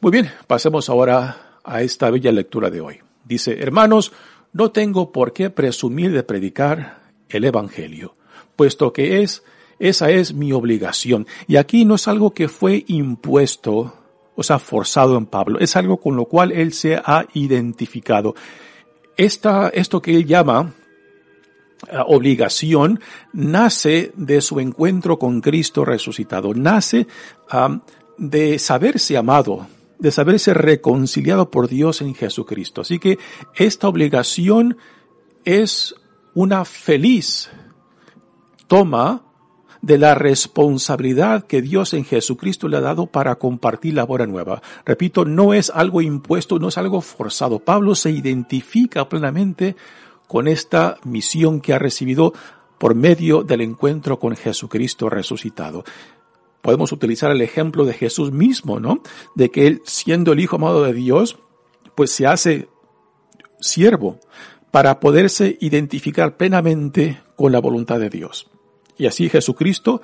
Muy 0.00 0.10
bien, 0.10 0.30
pasemos 0.46 0.88
ahora 0.88 1.58
a 1.62 1.82
esta 1.82 2.10
bella 2.10 2.32
lectura 2.32 2.70
de 2.70 2.80
hoy. 2.80 3.00
Dice, 3.24 3.60
hermanos, 3.60 4.12
no 4.52 4.70
tengo 4.70 5.12
por 5.12 5.32
qué 5.32 5.50
presumir 5.50 6.12
de 6.12 6.22
predicar 6.22 7.02
el 7.28 7.44
Evangelio, 7.44 8.16
puesto 8.56 8.92
que 8.92 9.22
es, 9.22 9.42
esa 9.78 10.10
es 10.10 10.34
mi 10.34 10.52
obligación. 10.52 11.26
Y 11.46 11.56
aquí 11.56 11.84
no 11.84 11.94
es 11.94 12.08
algo 12.08 12.32
que 12.34 12.48
fue 12.48 12.84
impuesto, 12.88 13.94
o 14.34 14.42
sea, 14.42 14.58
forzado 14.58 15.16
en 15.16 15.26
Pablo, 15.26 15.58
es 15.58 15.76
algo 15.76 15.98
con 15.98 16.16
lo 16.16 16.26
cual 16.26 16.52
él 16.52 16.72
se 16.72 16.96
ha 16.96 17.26
identificado. 17.34 18.34
Esta, 19.16 19.68
esto 19.68 20.02
que 20.02 20.16
él 20.16 20.26
llama 20.26 20.74
obligación 22.06 23.00
nace 23.32 24.12
de 24.16 24.40
su 24.40 24.60
encuentro 24.60 25.18
con 25.18 25.40
Cristo 25.40 25.84
resucitado, 25.84 26.54
nace 26.54 27.06
de 28.18 28.58
saberse 28.58 29.16
amado, 29.16 29.66
de 29.98 30.10
saberse 30.10 30.54
reconciliado 30.54 31.50
por 31.50 31.68
Dios 31.68 32.02
en 32.02 32.14
Jesucristo. 32.14 32.80
Así 32.80 32.98
que 32.98 33.18
esta 33.54 33.88
obligación 33.88 34.76
es 35.44 35.94
una 36.34 36.64
feliz 36.64 37.50
toma 38.68 39.22
de 39.82 39.98
la 39.98 40.14
responsabilidad 40.14 41.44
que 41.44 41.60
Dios 41.60 41.92
en 41.92 42.04
Jesucristo 42.04 42.68
le 42.68 42.76
ha 42.76 42.80
dado 42.80 43.06
para 43.06 43.34
compartir 43.34 43.94
la 43.94 44.04
buena 44.04 44.26
nueva. 44.26 44.62
Repito, 44.86 45.24
no 45.24 45.52
es 45.52 45.70
algo 45.70 46.00
impuesto, 46.00 46.60
no 46.60 46.68
es 46.68 46.78
algo 46.78 47.00
forzado. 47.00 47.58
Pablo 47.58 47.96
se 47.96 48.12
identifica 48.12 49.08
plenamente 49.08 49.74
con 50.32 50.48
esta 50.48 50.96
misión 51.04 51.60
que 51.60 51.74
ha 51.74 51.78
recibido 51.78 52.32
por 52.78 52.94
medio 52.94 53.42
del 53.42 53.60
encuentro 53.60 54.18
con 54.18 54.34
Jesucristo 54.34 55.10
resucitado. 55.10 55.84
Podemos 56.62 56.90
utilizar 56.90 57.30
el 57.30 57.42
ejemplo 57.42 57.84
de 57.84 57.92
Jesús 57.92 58.32
mismo, 58.32 58.80
¿no? 58.80 59.02
De 59.34 59.50
que 59.50 59.66
él, 59.66 59.82
siendo 59.84 60.32
el 60.32 60.40
Hijo 60.40 60.56
amado 60.56 60.84
de 60.84 60.94
Dios, 60.94 61.36
pues 61.94 62.12
se 62.12 62.26
hace 62.26 62.70
siervo 63.60 64.20
para 64.70 65.00
poderse 65.00 65.58
identificar 65.60 66.38
plenamente 66.38 67.20
con 67.36 67.52
la 67.52 67.60
voluntad 67.60 68.00
de 68.00 68.08
Dios. 68.08 68.48
Y 68.96 69.08
así 69.08 69.28
Jesucristo 69.28 70.00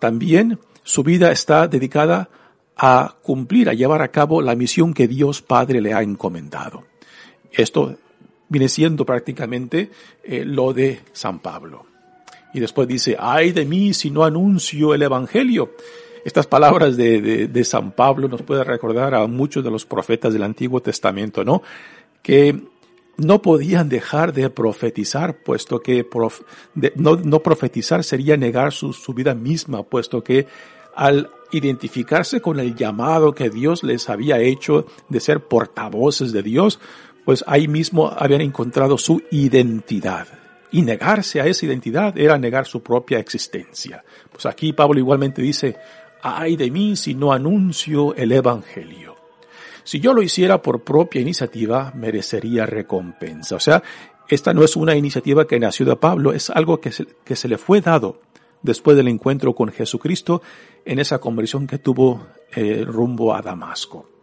también 0.00 0.58
su 0.84 1.02
vida 1.02 1.32
está 1.32 1.68
dedicada 1.68 2.30
a 2.78 3.16
cumplir, 3.20 3.68
a 3.68 3.74
llevar 3.74 4.00
a 4.00 4.10
cabo 4.10 4.40
la 4.40 4.56
misión 4.56 4.94
que 4.94 5.06
Dios 5.06 5.42
Padre 5.42 5.82
le 5.82 5.92
ha 5.92 6.00
encomendado. 6.00 6.84
Esto 7.52 7.98
viene 8.48 8.68
siendo 8.68 9.04
prácticamente 9.04 9.90
eh, 10.22 10.44
lo 10.44 10.72
de 10.72 11.00
San 11.12 11.40
Pablo. 11.40 11.86
Y 12.54 12.60
después 12.60 12.88
dice, 12.88 13.16
ay 13.18 13.52
de 13.52 13.64
mí 13.64 13.92
si 13.92 14.10
no 14.10 14.24
anuncio 14.24 14.94
el 14.94 15.02
Evangelio. 15.02 15.72
Estas 16.24 16.46
palabras 16.46 16.96
de, 16.96 17.46
de, 17.46 17.64
San 17.64 17.92
Pablo 17.92 18.26
nos 18.26 18.42
puede 18.42 18.64
recordar 18.64 19.14
a 19.14 19.26
muchos 19.28 19.62
de 19.62 19.70
los 19.70 19.86
profetas 19.86 20.32
del 20.32 20.42
Antiguo 20.42 20.80
Testamento, 20.80 21.44
¿no? 21.44 21.62
Que 22.20 22.64
no 23.16 23.42
podían 23.42 23.88
dejar 23.88 24.32
de 24.32 24.50
profetizar, 24.50 25.36
puesto 25.42 25.80
que 25.80 26.06
no, 26.96 27.16
no, 27.16 27.40
profetizar 27.40 28.02
sería 28.02 28.36
negar 28.36 28.72
su, 28.72 28.92
su, 28.92 29.14
vida 29.14 29.34
misma, 29.34 29.84
puesto 29.84 30.22
que 30.22 30.46
al 30.94 31.30
identificarse 31.52 32.40
con 32.40 32.58
el 32.58 32.74
llamado 32.74 33.34
que 33.34 33.50
Dios 33.50 33.84
les 33.84 34.08
había 34.08 34.38
hecho 34.40 34.86
de 35.08 35.20
ser 35.20 35.40
portavoces 35.46 36.32
de 36.32 36.42
Dios, 36.42 36.80
pues 37.26 37.42
ahí 37.48 37.66
mismo 37.66 38.08
habían 38.16 38.40
encontrado 38.40 38.96
su 38.96 39.20
identidad. 39.32 40.28
Y 40.70 40.82
negarse 40.82 41.40
a 41.40 41.46
esa 41.46 41.66
identidad 41.66 42.16
era 42.16 42.38
negar 42.38 42.66
su 42.66 42.84
propia 42.84 43.18
existencia. 43.18 44.04
Pues 44.30 44.46
aquí 44.46 44.72
Pablo 44.72 45.00
igualmente 45.00 45.42
dice, 45.42 45.76
ay 46.22 46.54
de 46.54 46.70
mí 46.70 46.94
si 46.94 47.16
no 47.16 47.32
anuncio 47.32 48.14
el 48.14 48.30
Evangelio. 48.30 49.16
Si 49.82 49.98
yo 49.98 50.14
lo 50.14 50.22
hiciera 50.22 50.62
por 50.62 50.84
propia 50.84 51.20
iniciativa, 51.20 51.92
merecería 51.96 52.64
recompensa. 52.64 53.56
O 53.56 53.60
sea, 53.60 53.82
esta 54.28 54.54
no 54.54 54.62
es 54.62 54.76
una 54.76 54.94
iniciativa 54.94 55.48
que 55.48 55.58
nació 55.58 55.84
de 55.84 55.96
Pablo, 55.96 56.32
es 56.32 56.48
algo 56.50 56.80
que 56.80 56.92
se, 56.92 57.06
que 57.24 57.34
se 57.34 57.48
le 57.48 57.58
fue 57.58 57.80
dado 57.80 58.20
después 58.62 58.96
del 58.96 59.08
encuentro 59.08 59.52
con 59.52 59.72
Jesucristo 59.72 60.42
en 60.84 61.00
esa 61.00 61.18
conversión 61.18 61.66
que 61.66 61.78
tuvo 61.78 62.24
eh, 62.54 62.84
rumbo 62.86 63.34
a 63.34 63.42
Damasco. 63.42 64.15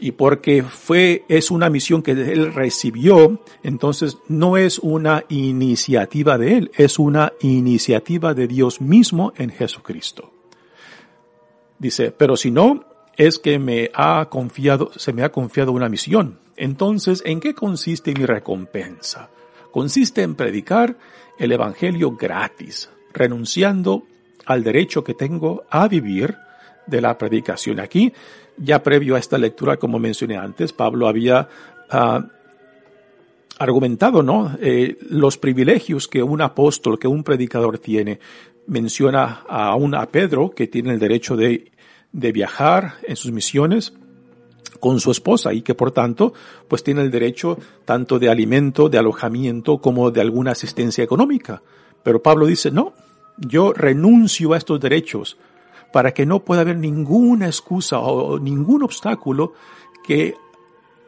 Y 0.00 0.12
porque 0.12 0.62
fue, 0.62 1.24
es 1.28 1.50
una 1.50 1.70
misión 1.70 2.02
que 2.02 2.12
él 2.12 2.54
recibió, 2.54 3.40
entonces 3.64 4.18
no 4.28 4.56
es 4.56 4.78
una 4.78 5.24
iniciativa 5.28 6.38
de 6.38 6.56
él, 6.56 6.70
es 6.76 7.00
una 7.00 7.32
iniciativa 7.40 8.32
de 8.32 8.46
Dios 8.46 8.80
mismo 8.80 9.32
en 9.36 9.50
Jesucristo. 9.50 10.32
Dice, 11.78 12.12
pero 12.12 12.36
si 12.36 12.50
no, 12.50 12.84
es 13.16 13.40
que 13.40 13.58
me 13.58 13.90
ha 13.94 14.28
confiado, 14.30 14.92
se 14.96 15.12
me 15.12 15.24
ha 15.24 15.32
confiado 15.32 15.72
una 15.72 15.88
misión. 15.88 16.38
Entonces, 16.56 17.22
¿en 17.26 17.40
qué 17.40 17.54
consiste 17.54 18.14
mi 18.14 18.24
recompensa? 18.24 19.30
Consiste 19.72 20.22
en 20.22 20.36
predicar 20.36 20.96
el 21.38 21.52
Evangelio 21.52 22.12
gratis, 22.12 22.90
renunciando 23.12 24.04
al 24.46 24.62
derecho 24.62 25.04
que 25.04 25.14
tengo 25.14 25.64
a 25.70 25.88
vivir 25.88 26.36
de 26.86 27.00
la 27.00 27.18
predicación. 27.18 27.80
Aquí, 27.80 28.12
ya 28.58 28.82
previo 28.82 29.16
a 29.16 29.18
esta 29.18 29.38
lectura, 29.38 29.76
como 29.76 29.98
mencioné 29.98 30.36
antes, 30.36 30.72
Pablo 30.72 31.08
había 31.08 31.48
uh, 31.92 32.22
argumentado, 33.58 34.22
¿no? 34.22 34.56
Eh, 34.60 34.98
los 35.08 35.38
privilegios 35.38 36.08
que 36.08 36.22
un 36.22 36.40
apóstol, 36.40 36.98
que 36.98 37.08
un 37.08 37.24
predicador 37.24 37.78
tiene. 37.78 38.20
Menciona 38.66 39.42
a, 39.48 39.74
un, 39.74 39.94
a 39.94 40.06
Pedro, 40.06 40.50
que 40.50 40.66
tiene 40.66 40.92
el 40.92 40.98
derecho 40.98 41.36
de, 41.36 41.72
de 42.12 42.32
viajar 42.32 42.94
en 43.02 43.16
sus 43.16 43.32
misiones, 43.32 43.94
con 44.80 45.00
su 45.00 45.10
esposa 45.10 45.52
y 45.52 45.62
que 45.62 45.74
por 45.74 45.90
tanto 45.90 46.32
pues 46.68 46.82
tiene 46.84 47.02
el 47.02 47.10
derecho 47.10 47.58
tanto 47.84 48.18
de 48.18 48.28
alimento, 48.28 48.88
de 48.88 48.98
alojamiento 48.98 49.78
como 49.78 50.10
de 50.10 50.20
alguna 50.20 50.52
asistencia 50.52 51.02
económica. 51.02 51.62
Pero 52.02 52.22
Pablo 52.22 52.46
dice, 52.46 52.70
no, 52.70 52.92
yo 53.38 53.72
renuncio 53.72 54.52
a 54.52 54.56
estos 54.56 54.80
derechos 54.80 55.36
para 55.92 56.12
que 56.12 56.26
no 56.26 56.44
pueda 56.44 56.62
haber 56.62 56.76
ninguna 56.76 57.46
excusa 57.46 57.98
o 57.98 58.38
ningún 58.38 58.82
obstáculo 58.82 59.54
que 60.04 60.36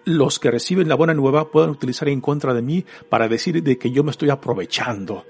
los 0.05 0.39
que 0.39 0.51
reciben 0.51 0.89
la 0.89 0.95
buena 0.95 1.15
nueva 1.15 1.51
puedan 1.51 1.71
utilizar 1.71 2.09
en 2.09 2.21
contra 2.21 2.55
de 2.55 2.63
mí 2.63 2.85
para 3.09 3.29
decir 3.29 3.63
de 3.63 3.79
que 3.79 3.91
yo 3.91 4.03
me 4.03 4.11
estoy 4.11 4.31
aprovechando 4.31 5.25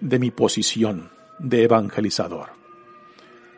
de 0.00 0.18
mi 0.18 0.30
posición 0.30 1.10
de 1.38 1.64
evangelizador. 1.64 2.50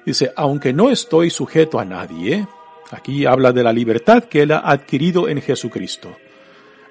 Dice, 0.04 0.32
aunque 0.36 0.72
no 0.72 0.90
estoy 0.90 1.30
sujeto 1.30 1.78
a 1.78 1.84
nadie, 1.84 2.46
aquí 2.90 3.26
habla 3.26 3.52
de 3.52 3.62
la 3.62 3.72
libertad 3.72 4.24
que 4.24 4.42
él 4.42 4.52
ha 4.52 4.58
adquirido 4.58 5.28
en 5.28 5.42
Jesucristo. 5.42 6.16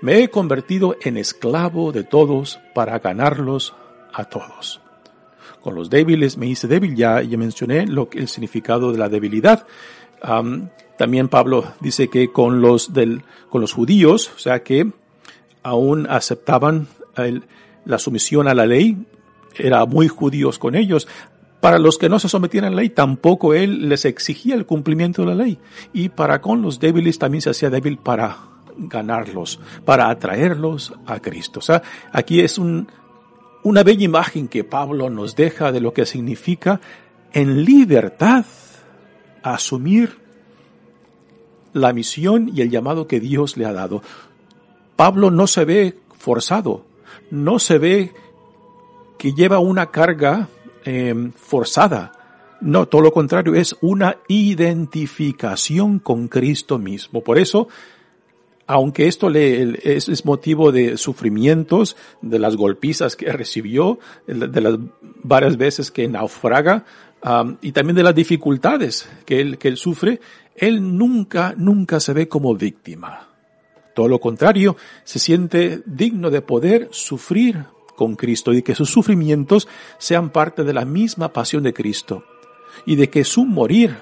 Me 0.01 0.21
he 0.21 0.29
convertido 0.29 0.95
en 1.01 1.17
esclavo 1.17 1.91
de 1.91 2.03
todos 2.03 2.59
para 2.75 2.99
ganarlos 2.99 3.75
a 4.13 4.25
todos. 4.25 4.81
Con 5.67 5.75
los 5.75 5.89
débiles 5.89 6.37
me 6.37 6.47
hice 6.47 6.65
débil, 6.69 6.95
ya, 6.95 7.21
ya 7.21 7.37
mencioné 7.37 7.85
lo 7.85 8.07
que, 8.07 8.19
el 8.19 8.29
significado 8.29 8.93
de 8.93 8.97
la 8.97 9.09
debilidad. 9.09 9.67
también 10.97 11.27
Pablo 11.27 11.73
dice 11.81 12.07
que 12.07 12.31
con 12.31 12.61
los, 12.61 12.93
del, 12.93 13.23
con 13.49 13.59
los 13.59 13.73
judíos, 13.73 14.31
o 14.33 14.39
sea 14.39 14.63
que 14.63 14.89
aún 15.63 16.07
aceptaban 16.09 16.87
la 17.83 17.99
sumisión 17.99 18.47
a 18.47 18.53
la 18.53 18.65
ley, 18.65 18.97
era 19.57 19.85
muy 19.85 20.07
judíos 20.07 20.57
con 20.57 20.73
ellos. 20.73 21.05
Para 21.59 21.79
los 21.79 21.97
que 21.97 22.07
no 22.07 22.17
se 22.17 22.29
sometían 22.29 22.63
a 22.63 22.69
la 22.69 22.77
ley, 22.77 22.89
tampoco 22.91 23.53
él 23.53 23.89
les 23.89 24.05
exigía 24.05 24.55
el 24.55 24.65
cumplimiento 24.65 25.23
de 25.23 25.27
la 25.27 25.35
ley. 25.35 25.59
Y 25.91 26.07
para 26.07 26.39
con 26.39 26.61
los 26.61 26.79
débiles 26.79 27.19
también 27.19 27.41
se 27.41 27.49
hacía 27.49 27.69
débil 27.69 27.97
para 27.97 28.37
ganarlos, 28.77 29.59
para 29.83 30.09
atraerlos 30.09 30.93
a 31.05 31.19
Cristo. 31.19 31.59
O 31.59 31.63
sea, 31.63 31.83
aquí 32.13 32.39
es 32.39 32.57
un, 32.57 32.87
una 33.67 33.83
bella 33.83 34.05
imagen 34.05 34.47
que 34.47 34.63
Pablo 34.63 35.09
nos 35.09 35.35
deja 35.35 35.73
de 35.73 35.81
lo 35.81 35.93
que 35.93 36.05
significa 36.05 36.79
en 37.33 37.65
libertad 37.65 38.45
asumir 39.43 40.17
la 41.73 41.91
misión 41.91 42.49
y 42.53 42.61
el 42.61 42.69
llamado 42.69 43.07
que 43.07 43.19
Dios 43.19 43.57
le 43.57 43.65
ha 43.65 43.73
dado. 43.73 44.01
Pablo 44.95 45.31
no 45.31 45.47
se 45.47 45.65
ve 45.65 45.99
forzado, 46.17 46.85
no 47.29 47.59
se 47.59 47.77
ve 47.77 48.13
que 49.17 49.33
lleva 49.33 49.59
una 49.59 49.91
carga 49.91 50.47
em, 50.85 51.33
forzada. 51.33 52.13
No, 52.61 52.87
todo 52.87 53.01
lo 53.01 53.11
contrario, 53.11 53.53
es 53.53 53.75
una 53.81 54.15
identificación 54.29 55.99
con 55.99 56.29
Cristo 56.29 56.79
mismo. 56.79 57.21
Por 57.21 57.37
eso, 57.37 57.67
aunque 58.67 59.07
esto 59.07 59.31
es, 59.33 60.25
motivo 60.25 60.71
de 60.71 60.97
sufrimientos, 60.97 61.95
de 62.21 62.37
las 62.37 62.55
golpizas 62.57 63.15
que 63.15 63.31
recibió, 63.31 63.99
de 64.27 64.61
las 64.61 64.77
varias 65.23 65.57
veces 65.57 65.89
que 65.89 66.07
naufraga, 66.07 66.85
y 67.61 67.71
también 67.71 67.95
de 67.95 68.03
las 68.03 68.13
dificultades 68.13 69.09
que 69.25 69.41
él, 69.41 69.57
que 69.57 69.69
él 69.69 69.77
sufre, 69.77 70.19
él 70.55 70.97
nunca, 70.97 71.53
nunca 71.57 71.99
se 71.99 72.13
ve 72.13 72.27
como 72.27 72.55
víctima. 72.55 73.29
Todo 73.95 74.07
lo 74.07 74.19
contrario, 74.19 74.77
se 75.03 75.17
siente 75.17 75.81
digno 75.85 76.29
de 76.29 76.41
poder 76.41 76.89
sufrir 76.91 77.65
con 77.95 78.15
Cristo 78.15 78.53
y 78.53 78.61
que 78.61 78.75
sus 78.75 78.91
sufrimientos 78.91 79.67
sean 79.97 80.29
parte 80.29 80.63
de 80.63 80.73
la 80.73 80.85
misma 80.85 81.33
pasión 81.33 81.63
de 81.63 81.73
Cristo 81.73 82.23
y 82.85 82.95
de 82.95 83.09
que 83.09 83.23
su 83.23 83.43
morir 83.43 83.97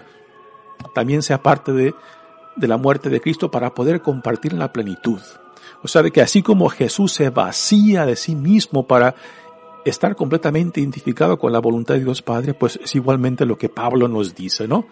también 0.94 1.22
sea 1.22 1.42
parte 1.42 1.72
de 1.72 1.94
de 2.56 2.68
la 2.68 2.78
muerte 2.78 3.10
de 3.10 3.22
Cristo 3.22 3.52
para 3.52 3.74
poder 3.74 4.02
compartir 4.02 4.54
en 4.54 4.60
la 4.60 4.72
plenitud. 4.74 5.20
O 5.82 5.88
sea, 5.88 6.02
de 6.02 6.12
que 6.12 6.22
así 6.22 6.42
como 6.42 6.70
Jesús 6.70 7.14
se 7.14 7.30
vacía 7.30 8.06
de 8.06 8.16
sí 8.16 8.36
mismo 8.36 8.88
para 8.88 9.16
estar 9.86 10.16
completamente 10.16 10.82
identificado 10.82 11.38
con 11.38 11.54
la 11.54 11.60
voluntad 11.60 11.94
de 11.94 12.04
Dios 12.04 12.22
Padre, 12.22 12.54
pues 12.54 12.80
es 12.84 12.96
igualmente 12.96 13.46
lo 13.46 13.58
que 13.58 13.70
Pablo 13.70 14.08
nos 14.08 14.34
dice, 14.34 14.68
¿no? 14.68 14.88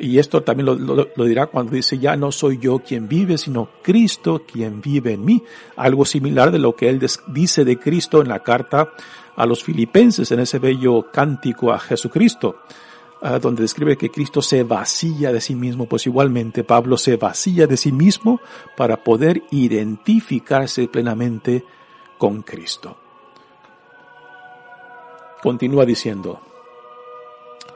Y 0.00 0.20
esto 0.20 0.44
también 0.44 0.66
lo, 0.66 1.24
dirá 1.24 1.46
cuando 1.48 1.72
dice, 1.72 1.98
ya 1.98 2.14
no 2.14 2.30
soy 2.30 2.58
yo 2.58 2.78
quien 2.78 3.08
vive, 3.08 3.36
sino 3.36 3.68
Cristo 3.82 4.44
quien 4.50 4.80
vive 4.80 5.14
en 5.14 5.24
mí. 5.24 5.42
Algo 5.74 6.04
similar 6.04 6.52
de 6.52 6.60
lo 6.60 6.76
que 6.76 6.88
él 6.88 7.04
dice 7.26 7.64
de 7.64 7.80
Cristo 7.80 8.22
en 8.22 8.28
la 8.28 8.44
carta 8.44 8.92
a 9.34 9.44
los 9.44 9.64
filipenses, 9.64 10.30
en 10.30 10.38
ese 10.38 10.60
bello 10.60 11.10
cántico 11.10 11.72
a 11.72 11.80
Jesucristo. 11.80 12.60
Donde 13.40 13.62
describe 13.62 13.96
que 13.96 14.10
Cristo 14.10 14.40
se 14.40 14.62
vacía 14.62 15.32
de 15.32 15.40
sí 15.40 15.54
mismo, 15.56 15.86
pues 15.86 16.06
igualmente 16.06 16.62
Pablo 16.62 16.96
se 16.96 17.16
vacía 17.16 17.66
de 17.66 17.76
sí 17.76 17.90
mismo 17.90 18.40
para 18.76 19.02
poder 19.02 19.42
identificarse 19.50 20.86
plenamente 20.86 21.64
con 22.16 22.42
Cristo. 22.42 22.96
Continúa 25.42 25.84
diciendo, 25.84 26.40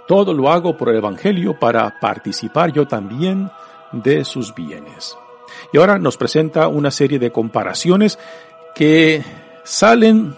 todo 0.06 0.32
lo 0.32 0.50
hago 0.50 0.76
por 0.76 0.90
el 0.90 0.96
Evangelio 0.96 1.58
para 1.58 1.98
participar 1.98 2.72
yo 2.72 2.86
también 2.86 3.50
de 3.92 4.24
sus 4.24 4.54
bienes. 4.54 5.16
Y 5.72 5.78
ahora 5.78 5.98
nos 5.98 6.16
presenta 6.16 6.68
una 6.68 6.90
serie 6.90 7.18
de 7.18 7.32
comparaciones 7.32 8.18
que 8.74 9.24
salen 9.64 10.34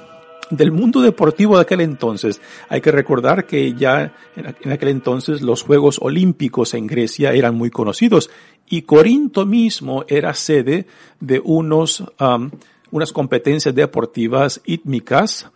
del 0.51 0.73
mundo 0.73 1.01
deportivo 1.01 1.57
de 1.57 1.63
aquel 1.63 1.81
entonces. 1.81 2.41
Hay 2.69 2.81
que 2.81 2.91
recordar 2.91 3.47
que 3.47 3.75
ya 3.75 4.15
en 4.37 4.73
aquel 4.73 4.89
entonces 4.89 5.43
los 5.43 5.63
Juegos 5.63 5.99
Olímpicos 6.01 6.75
en 6.75 6.87
Grecia 6.87 7.33
eran 7.33 7.55
muy 7.55 7.71
conocidos 7.71 8.31
y 8.69 8.83
Corinto 8.83 9.47
mismo 9.47 10.05
era 10.09 10.35
sede 10.35 10.87
de 11.21 11.41
unos, 11.45 12.05
um, 12.21 12.51
unas 12.91 13.13
competencias 13.13 13.75
deportivas 13.75 14.61
ítmicas 14.65 15.51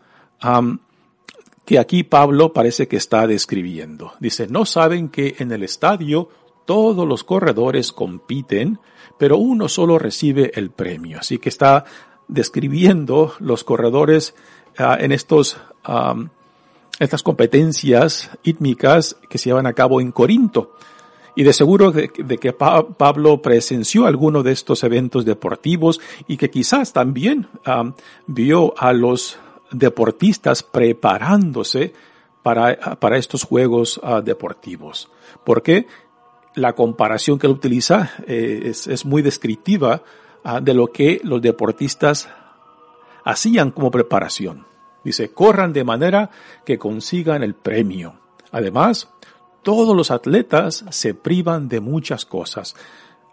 que 1.64 1.79
aquí 1.79 2.03
Pablo 2.03 2.53
parece 2.53 2.88
que 2.88 2.96
está 2.96 3.27
describiendo. 3.27 4.12
Dice, 4.20 4.46
no 4.46 4.64
saben 4.64 5.09
que 5.11 5.37
en 5.38 5.53
el 5.53 5.62
estadio 5.62 6.31
todos 6.64 7.07
los 7.07 7.24
corredores 7.24 7.92
compiten, 7.92 8.79
pero 9.18 9.37
uno 9.37 9.68
solo 9.68 9.98
recibe 9.98 10.51
el 10.55 10.70
premio. 10.70 11.18
Así 11.18 11.38
que 11.38 11.48
está 11.48 11.85
describiendo 12.29 13.35
los 13.38 13.64
corredores 13.64 14.35
en 14.78 15.12
estos, 15.12 15.58
estas 16.98 17.22
competencias 17.22 18.30
ítmicas 18.42 19.16
que 19.28 19.38
se 19.38 19.50
llevan 19.50 19.66
a 19.66 19.72
cabo 19.72 20.00
en 20.00 20.12
Corinto. 20.12 20.74
Y 21.34 21.44
de 21.44 21.52
seguro 21.52 21.92
de, 21.92 22.08
que 22.08 22.52
Pablo 22.52 23.40
presenció 23.42 24.06
alguno 24.06 24.42
de 24.42 24.52
estos 24.52 24.82
eventos 24.82 25.24
deportivos 25.24 26.00
y 26.26 26.36
que 26.36 26.50
quizás 26.50 26.92
también 26.92 27.48
vio 28.26 28.74
a 28.76 28.92
los 28.92 29.38
deportistas 29.70 30.62
preparándose 30.62 31.92
para, 32.42 32.96
para 32.98 33.18
estos 33.18 33.44
juegos 33.44 34.00
ah, 34.02 34.20
deportivos. 34.20 35.10
Porque 35.44 35.86
la 36.54 36.72
comparación 36.72 37.38
que 37.38 37.46
él 37.46 37.52
utiliza 37.52 38.10
eh, 38.26 38.62
es, 38.64 38.86
es, 38.86 39.04
muy 39.04 39.22
descriptiva 39.22 40.02
ah, 40.44 40.60
de 40.60 40.74
lo 40.74 40.88
que 40.88 41.20
los 41.22 41.42
deportistas 41.42 42.28
hacían 43.28 43.72
como 43.72 43.90
preparación. 43.90 44.64
Dice, 45.04 45.28
corran 45.32 45.74
de 45.74 45.84
manera 45.84 46.30
que 46.64 46.78
consigan 46.78 47.42
el 47.42 47.54
premio. 47.54 48.14
Además, 48.52 49.10
todos 49.62 49.94
los 49.94 50.10
atletas 50.10 50.86
se 50.88 51.12
privan 51.12 51.68
de 51.68 51.80
muchas 51.80 52.24
cosas. 52.24 52.74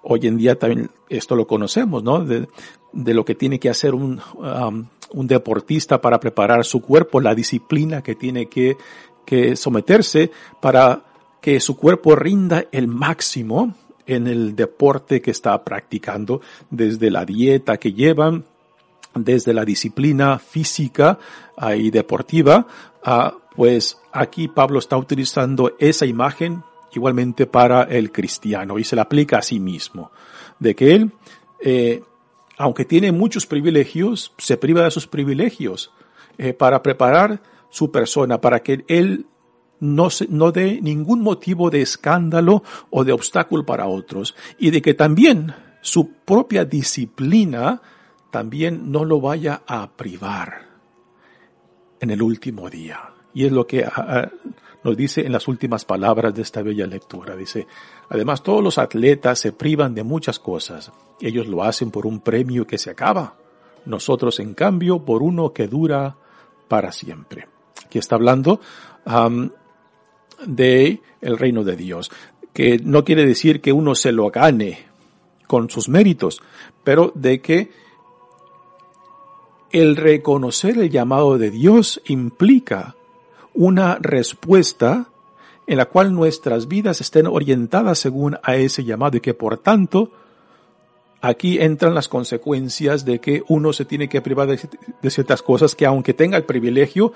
hoy 0.03 0.27
en 0.27 0.37
día 0.37 0.59
también 0.59 0.91
esto 1.09 1.35
lo 1.35 1.47
conocemos, 1.47 2.03
¿no? 2.03 2.23
De, 2.25 2.47
lo 2.91 3.23
que 3.23 3.35
tiene 3.35 3.57
que 3.57 3.69
hacer 3.69 3.95
un, 3.95 4.21
um, 4.35 4.85
un 5.13 5.27
deportista 5.27 5.99
para 6.01 6.19
preparar 6.19 6.65
su 6.65 6.81
cuerpo, 6.81 7.21
la 7.21 7.33
disciplina 7.33 8.03
que 8.03 8.15
tiene 8.15 8.47
que 8.47 9.55
someterse 9.55 10.29
para 10.61 11.03
que 11.41 11.59
su 11.59 11.77
cuerpo 11.77 12.15
rinda 12.15 12.65
el 12.71 12.87
máximo 12.87 13.73
en 14.05 14.27
el 14.27 14.55
deporte 14.55 15.21
que 15.21 15.31
está 15.31 15.63
practicando, 15.63 16.41
desde 16.69 17.09
la 17.09 17.25
dieta 17.25 17.77
que 17.77 17.93
llevan, 17.93 18.45
desde 19.15 19.53
la 19.53 19.65
disciplina 19.65 20.39
física 20.39 21.17
y 21.77 21.89
deportiva, 21.89 22.67
pues 23.55 23.97
aquí 24.11 24.47
Pablo 24.47 24.79
está 24.79 24.97
utilizando 24.97 25.75
esa 25.79 26.05
imagen 26.05 26.63
igualmente 26.93 27.45
para 27.45 27.83
el 27.83 28.11
cristiano 28.11 28.77
y 28.79 28.83
se 28.83 28.95
la 28.95 29.03
aplica 29.03 29.39
a 29.39 29.41
sí 29.41 29.59
mismo, 29.59 30.11
de 30.59 30.75
que 30.75 30.95
él, 30.95 31.11
eh, 31.61 32.03
aunque 32.57 32.85
tiene 32.85 33.11
muchos 33.11 33.45
privilegios, 33.45 34.33
se 34.37 34.57
priva 34.57 34.83
de 34.83 34.91
sus 34.91 35.07
privilegios 35.07 35.91
eh, 36.37 36.53
para 36.53 36.81
preparar 36.81 37.41
su 37.69 37.91
persona, 37.91 38.39
para 38.39 38.61
que 38.61 38.85
él 38.87 39.25
no, 39.79 40.09
se, 40.09 40.27
no 40.29 40.51
dé 40.51 40.79
ningún 40.81 41.21
motivo 41.21 41.69
de 41.69 41.81
escándalo 41.81 42.63
o 42.89 43.03
de 43.03 43.11
obstáculo 43.11 43.65
para 43.65 43.87
otros. 43.87 44.35
Y 44.57 44.71
de 44.71 44.81
que 44.81 44.93
también 44.93 45.53
su 45.81 46.13
propia 46.25 46.63
disciplina 46.63 47.81
también 48.35 48.91
no 48.91 49.05
lo 49.05 49.21
vaya 49.21 49.61
a 49.65 49.89
privar 49.91 50.65
en 52.01 52.11
el 52.11 52.21
último 52.21 52.69
día. 52.69 52.99
Y 53.33 53.45
es 53.45 53.51
lo 53.53 53.65
que 53.65 53.85
ah, 53.85 53.93
ah, 53.95 54.29
nos 54.83 54.97
dice 54.97 55.25
en 55.25 55.31
las 55.31 55.47
últimas 55.47 55.85
palabras 55.85 56.35
de 56.35 56.41
esta 56.41 56.61
bella 56.61 56.85
lectura. 56.85 57.33
Dice, 57.37 57.65
además 58.09 58.43
todos 58.43 58.61
los 58.61 58.77
atletas 58.77 59.39
se 59.39 59.53
privan 59.53 59.95
de 59.95 60.03
muchas 60.03 60.37
cosas. 60.37 60.91
Ellos 61.21 61.47
lo 61.47 61.63
hacen 61.63 61.91
por 61.91 62.05
un 62.05 62.19
premio 62.19 62.67
que 62.67 62.77
se 62.77 62.89
acaba. 62.89 63.37
Nosotros, 63.85 64.41
en 64.41 64.53
cambio, 64.53 65.05
por 65.05 65.23
uno 65.23 65.53
que 65.53 65.69
dura 65.69 66.17
para 66.67 66.91
siempre. 66.91 67.47
Aquí 67.85 67.99
está 67.99 68.15
hablando 68.15 68.59
de 70.45 71.01
el 71.21 71.37
reino 71.37 71.63
de 71.63 71.77
Dios, 71.77 72.11
que 72.51 72.79
no 72.83 73.05
quiere 73.05 73.25
decir 73.25 73.61
que 73.61 73.71
uno 73.71 73.95
se 73.95 74.11
lo 74.11 74.29
gane 74.29 74.87
con 75.47 75.69
sus 75.69 75.87
méritos, 75.87 76.41
pero 76.83 77.13
de 77.15 77.39
que 77.39 77.84
el 79.75 79.97
reconocer 79.97 80.77
el 80.77 80.89
llamado 80.89 81.37
de 81.37 81.51
Dios 81.51 82.01
implica 82.05 82.95
una 83.53 83.97
respuesta 83.99 85.09
en 85.67 85.77
la 85.77 85.85
cual 85.87 86.13
nuestras 86.13 86.69
vidas 86.69 87.01
estén 87.01 87.27
orientadas 87.27 87.99
según 87.99 88.37
a 88.41 88.55
ese 88.55 88.85
llamado 88.85 89.17
y 89.17 89.19
que 89.19 89.33
por 89.33 89.57
tanto 89.57 90.11
aquí 91.19 91.59
entran 91.59 91.93
las 91.93 92.07
consecuencias 92.07 93.03
de 93.03 93.19
que 93.19 93.43
uno 93.49 93.73
se 93.73 93.83
tiene 93.83 94.07
que 94.07 94.21
privar 94.21 94.47
de, 94.47 95.09
ciertas 95.09 95.41
cosas 95.41 95.75
que 95.75 95.85
aunque 95.85 96.13
tenga 96.13 96.37
el 96.37 96.45
privilegio, 96.45 97.11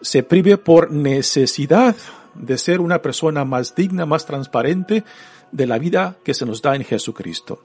se 0.00 0.24
prive 0.24 0.56
por 0.56 0.90
necesidad 0.90 1.94
de 2.34 2.58
ser 2.58 2.80
una 2.80 3.00
persona 3.00 3.44
más 3.44 3.76
digna, 3.76 4.06
más 4.06 4.26
transparente 4.26 5.04
de 5.52 5.66
la 5.68 5.78
vida 5.78 6.16
que 6.24 6.34
se 6.34 6.46
nos 6.46 6.62
da 6.62 6.74
en 6.74 6.82
Jesucristo. 6.82 7.62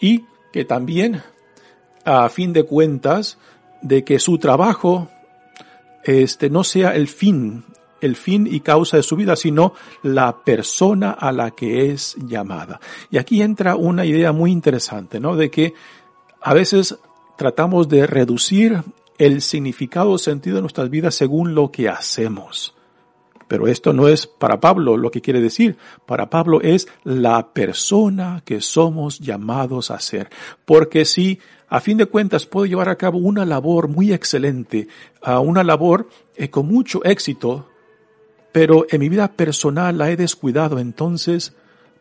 Y 0.00 0.24
que 0.52 0.64
también, 0.64 1.22
a 2.04 2.28
fin 2.28 2.52
de 2.52 2.64
cuentas, 2.64 3.38
de 3.82 4.04
que 4.04 4.18
su 4.18 4.38
trabajo 4.38 5.08
este, 6.04 6.50
no 6.50 6.64
sea 6.64 6.94
el 6.94 7.08
fin, 7.08 7.64
el 8.00 8.16
fin 8.16 8.46
y 8.50 8.60
causa 8.60 8.96
de 8.96 9.02
su 9.02 9.16
vida, 9.16 9.36
sino 9.36 9.74
la 10.02 10.42
persona 10.44 11.12
a 11.12 11.32
la 11.32 11.50
que 11.50 11.90
es 11.90 12.16
llamada. 12.18 12.80
Y 13.10 13.18
aquí 13.18 13.42
entra 13.42 13.76
una 13.76 14.04
idea 14.04 14.32
muy 14.32 14.50
interesante, 14.50 15.20
¿no? 15.20 15.36
De 15.36 15.50
que 15.50 15.74
a 16.40 16.54
veces 16.54 16.98
tratamos 17.36 17.88
de 17.88 18.06
reducir 18.06 18.82
el 19.18 19.42
significado 19.42 20.12
o 20.12 20.18
sentido 20.18 20.56
de 20.56 20.62
nuestras 20.62 20.88
vidas 20.88 21.14
según 21.14 21.54
lo 21.54 21.70
que 21.70 21.88
hacemos. 21.88 22.74
Pero 23.48 23.66
esto 23.66 23.92
no 23.92 24.06
es 24.06 24.28
para 24.28 24.60
Pablo 24.60 24.96
lo 24.96 25.10
que 25.10 25.20
quiere 25.20 25.40
decir. 25.40 25.76
Para 26.06 26.30
Pablo 26.30 26.60
es 26.62 26.86
la 27.02 27.52
persona 27.52 28.42
que 28.44 28.60
somos 28.60 29.18
llamados 29.18 29.90
a 29.90 29.98
ser. 29.98 30.30
Porque 30.64 31.04
si 31.04 31.40
a 31.70 31.80
fin 31.80 31.96
de 31.96 32.06
cuentas 32.06 32.46
puedo 32.46 32.66
llevar 32.66 32.88
a 32.88 32.96
cabo 32.96 33.18
una 33.18 33.46
labor 33.46 33.88
muy 33.88 34.12
excelente, 34.12 34.88
una 35.24 35.62
labor 35.62 36.08
eh, 36.34 36.50
con 36.50 36.66
mucho 36.66 37.02
éxito, 37.04 37.68
pero 38.52 38.86
en 38.90 39.00
mi 39.00 39.08
vida 39.08 39.28
personal 39.28 39.96
la 39.96 40.10
he 40.10 40.16
descuidado, 40.16 40.80
entonces 40.80 41.54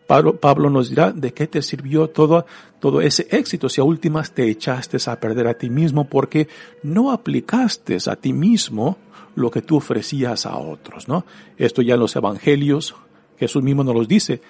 Pablo, 0.08 0.38
Pablo, 0.38 0.71
nos 0.71 0.89
dirá 0.89 1.12
de 1.12 1.36
qué 1.36 1.45
te 1.45 1.62
sirvió 1.62 2.10
todo, 2.10 2.47
todo 2.79 2.99
ese 2.99 3.27
éxito 3.29 3.69
si 3.69 3.79
a 3.79 3.84
últimas 3.84 4.32
te 4.34 4.49
echaste 4.49 4.97
a 5.05 5.19
perder 5.19 5.45
a 5.45 5.53
ti 5.53 5.69
mismo 5.69 6.05
porque 6.05 6.47
no 6.82 7.12
aplicaste 7.12 7.97
a 8.08 8.15
ti 8.15 8.34
mismo 8.34 8.97
lo 9.36 9.51
que 9.51 9.62
tú 9.62 9.77
ofrecías 9.77 10.47
a 10.47 10.58
otros, 10.58 11.08
¿no? 11.08 11.25
Esto 11.60 11.84
ya 11.84 11.93
en 11.93 11.99
los 11.99 12.15
evangelios, 12.15 12.95
Jesús 13.38 13.62
mismo 13.62 13.84
nos 13.84 13.93
los 13.93 14.08
dice, 14.08 14.41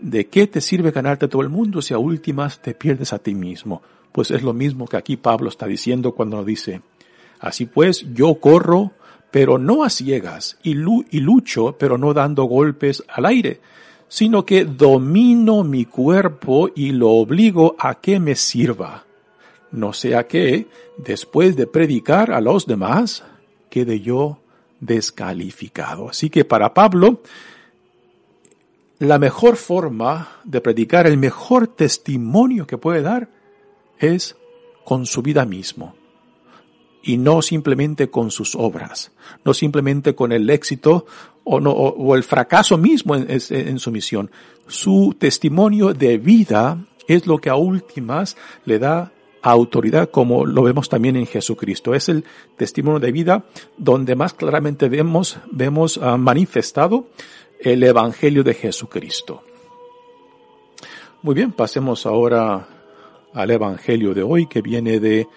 ¿de 0.00 0.26
qué 0.26 0.48
te 0.48 0.60
sirve 0.60 0.90
ganarte 0.90 1.28
todo 1.28 1.42
el 1.42 1.48
mundo 1.48 1.80
si 1.80 1.94
a 1.94 1.98
últimas 1.98 2.60
te 2.60 2.74
pierdes 2.74 3.12
a 3.12 3.20
ti 3.20 3.36
mismo? 3.36 3.82
Pues 4.14 4.30
es 4.30 4.44
lo 4.44 4.52
mismo 4.52 4.86
que 4.86 4.96
aquí 4.96 5.16
Pablo 5.16 5.48
está 5.48 5.66
diciendo 5.66 6.12
cuando 6.12 6.44
dice, 6.44 6.82
así 7.40 7.66
pues 7.66 8.06
yo 8.14 8.36
corro, 8.36 8.92
pero 9.32 9.58
no 9.58 9.82
a 9.82 9.90
ciegas, 9.90 10.56
y 10.62 10.74
lucho, 10.74 11.74
pero 11.76 11.98
no 11.98 12.14
dando 12.14 12.44
golpes 12.44 13.02
al 13.08 13.26
aire, 13.26 13.60
sino 14.06 14.46
que 14.46 14.66
domino 14.66 15.64
mi 15.64 15.86
cuerpo 15.86 16.70
y 16.76 16.92
lo 16.92 17.10
obligo 17.10 17.74
a 17.76 17.96
que 17.96 18.20
me 18.20 18.36
sirva. 18.36 19.04
No 19.72 19.92
sea 19.92 20.28
que, 20.28 20.68
después 20.96 21.56
de 21.56 21.66
predicar 21.66 22.30
a 22.30 22.40
los 22.40 22.66
demás, 22.66 23.24
quede 23.68 23.98
yo 23.98 24.38
descalificado. 24.78 26.10
Así 26.10 26.30
que 26.30 26.44
para 26.44 26.72
Pablo, 26.72 27.20
la 29.00 29.18
mejor 29.18 29.56
forma 29.56 30.36
de 30.44 30.60
predicar, 30.60 31.08
el 31.08 31.18
mejor 31.18 31.66
testimonio 31.66 32.64
que 32.64 32.78
puede 32.78 33.02
dar 33.02 33.34
es 33.98 34.36
con 34.84 35.06
su 35.06 35.22
vida 35.22 35.44
mismo. 35.44 35.94
Y 37.02 37.18
no 37.18 37.42
simplemente 37.42 38.08
con 38.08 38.30
sus 38.30 38.54
obras, 38.54 39.12
no 39.44 39.52
simplemente 39.52 40.14
con 40.14 40.32
el 40.32 40.48
éxito 40.48 41.06
o, 41.44 41.60
no, 41.60 41.70
o, 41.70 42.16
el 42.16 42.22
fracaso 42.22 42.78
mismo 42.78 43.14
en, 43.14 43.26
en 43.28 43.78
su 43.78 43.90
misión. 43.90 44.30
Su 44.66 45.14
testimonio 45.18 45.92
de 45.92 46.16
vida 46.16 46.78
es 47.06 47.26
lo 47.26 47.38
que 47.38 47.50
a 47.50 47.56
últimas 47.56 48.36
le 48.64 48.78
da 48.78 49.12
autoridad 49.42 50.10
como 50.10 50.46
lo 50.46 50.62
vemos 50.62 50.88
también 50.88 51.16
en 51.16 51.26
Jesucristo. 51.26 51.94
Es 51.94 52.08
el 52.08 52.24
testimonio 52.56 52.98
de 52.98 53.12
vida 53.12 53.44
donde 53.76 54.16
más 54.16 54.32
claramente 54.32 54.88
vemos, 54.88 55.38
vemos 55.50 55.98
uh, 55.98 56.16
manifestado 56.16 57.08
el 57.60 57.82
Evangelio 57.82 58.42
de 58.42 58.54
Jesucristo. 58.54 59.42
Muy 61.22 61.34
bien, 61.34 61.52
pasemos 61.52 62.06
ahora 62.06 62.66
al 63.34 63.50
Evangelio 63.50 64.14
de 64.14 64.22
hoy 64.22 64.46
que 64.46 64.62
viene 64.62 65.00
de 65.00 65.28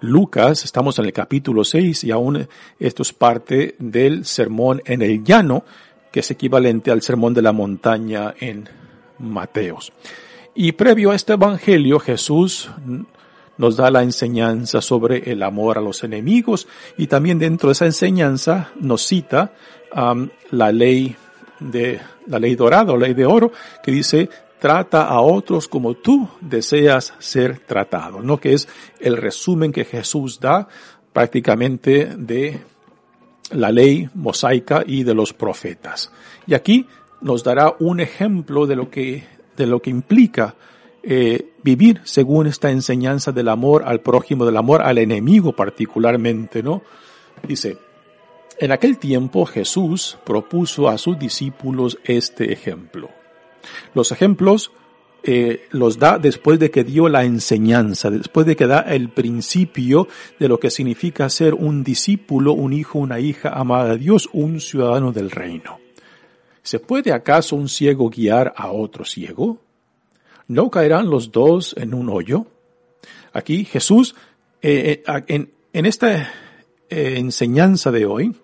Lucas. 0.00 0.64
Estamos 0.64 0.98
en 0.98 1.06
el 1.06 1.12
capítulo 1.12 1.64
6 1.64 2.04
y 2.04 2.10
aún 2.12 2.48
esto 2.78 3.02
es 3.02 3.12
parte 3.12 3.74
del 3.78 4.24
sermón 4.24 4.80
en 4.84 5.02
el 5.02 5.24
llano, 5.24 5.64
que 6.12 6.20
es 6.20 6.30
equivalente 6.30 6.90
al 6.90 7.02
sermón 7.02 7.34
de 7.34 7.42
la 7.42 7.52
montaña 7.52 8.34
en 8.38 8.68
Mateos. 9.18 9.92
Y 10.54 10.72
previo 10.72 11.10
a 11.10 11.16
este 11.16 11.34
Evangelio, 11.34 11.98
Jesús 11.98 12.70
nos 13.58 13.76
da 13.76 13.90
la 13.90 14.04
enseñanza 14.04 14.80
sobre 14.80 15.30
el 15.30 15.42
amor 15.42 15.78
a 15.78 15.82
los 15.82 16.04
enemigos 16.04 16.68
y 16.96 17.08
también 17.08 17.40
dentro 17.40 17.68
de 17.68 17.72
esa 17.72 17.86
enseñanza 17.86 18.70
nos 18.80 19.04
cita 19.04 19.52
um, 19.94 20.28
la 20.52 20.70
ley 20.70 21.16
de 21.58 22.00
la 22.26 22.38
ley 22.38 22.54
dorada 22.54 22.92
o 22.92 22.96
ley 22.96 23.14
de 23.14 23.26
oro 23.26 23.50
que 23.82 23.90
dice 23.90 24.28
trata 24.58 25.04
a 25.04 25.20
otros 25.20 25.68
como 25.68 25.94
tú 25.94 26.28
deseas 26.40 27.14
ser 27.18 27.60
tratado, 27.60 28.20
¿no? 28.20 28.38
Que 28.38 28.52
es 28.52 28.68
el 29.00 29.16
resumen 29.16 29.72
que 29.72 29.84
Jesús 29.84 30.40
da 30.40 30.68
prácticamente 31.12 32.06
de 32.16 32.60
la 33.50 33.70
ley 33.70 34.08
mosaica 34.14 34.84
y 34.86 35.04
de 35.04 35.14
los 35.14 35.32
profetas. 35.32 36.12
Y 36.46 36.54
aquí 36.54 36.86
nos 37.20 37.42
dará 37.42 37.74
un 37.78 38.00
ejemplo 38.00 38.66
de 38.66 38.76
lo 38.76 38.90
que, 38.90 39.24
de 39.56 39.66
lo 39.66 39.80
que 39.80 39.90
implica 39.90 40.54
eh, 41.02 41.52
vivir 41.62 42.00
según 42.04 42.46
esta 42.46 42.70
enseñanza 42.70 43.32
del 43.32 43.48
amor 43.48 43.84
al 43.86 44.00
prójimo, 44.00 44.44
del 44.44 44.56
amor 44.56 44.82
al 44.82 44.98
enemigo 44.98 45.52
particularmente, 45.52 46.62
¿no? 46.62 46.82
Dice, 47.46 47.78
en 48.58 48.72
aquel 48.72 48.98
tiempo 48.98 49.46
Jesús 49.46 50.18
propuso 50.24 50.88
a 50.88 50.98
sus 50.98 51.18
discípulos 51.18 51.98
este 52.04 52.52
ejemplo. 52.52 53.08
Los 53.94 54.12
ejemplos 54.12 54.72
eh, 55.22 55.66
los 55.70 55.98
da 55.98 56.18
después 56.18 56.58
de 56.58 56.70
que 56.70 56.84
dio 56.84 57.08
la 57.08 57.24
enseñanza, 57.24 58.10
después 58.10 58.46
de 58.46 58.56
que 58.56 58.66
da 58.66 58.80
el 58.80 59.10
principio 59.10 60.08
de 60.38 60.48
lo 60.48 60.60
que 60.60 60.70
significa 60.70 61.28
ser 61.28 61.54
un 61.54 61.82
discípulo, 61.82 62.52
un 62.52 62.72
hijo, 62.72 62.98
una 62.98 63.18
hija 63.18 63.50
amada 63.50 63.90
de 63.90 63.98
Dios, 63.98 64.28
un 64.32 64.60
ciudadano 64.60 65.12
del 65.12 65.30
reino. 65.30 65.78
¿Se 66.62 66.78
puede 66.78 67.12
acaso 67.12 67.56
un 67.56 67.68
ciego 67.68 68.10
guiar 68.10 68.52
a 68.56 68.70
otro 68.70 69.04
ciego? 69.04 69.58
¿no 70.48 70.70
caerán 70.70 71.08
los 71.08 71.30
dos 71.30 71.74
en 71.78 71.94
un 71.94 72.08
hoyo? 72.08 72.46
Aquí 73.32 73.64
Jesús, 73.64 74.16
eh, 74.62 75.04
eh, 75.06 75.48
en, 75.72 75.86
esta 75.86 76.32
enseñanza 76.88 77.92
de 77.92 78.06
hoy, 78.06 78.34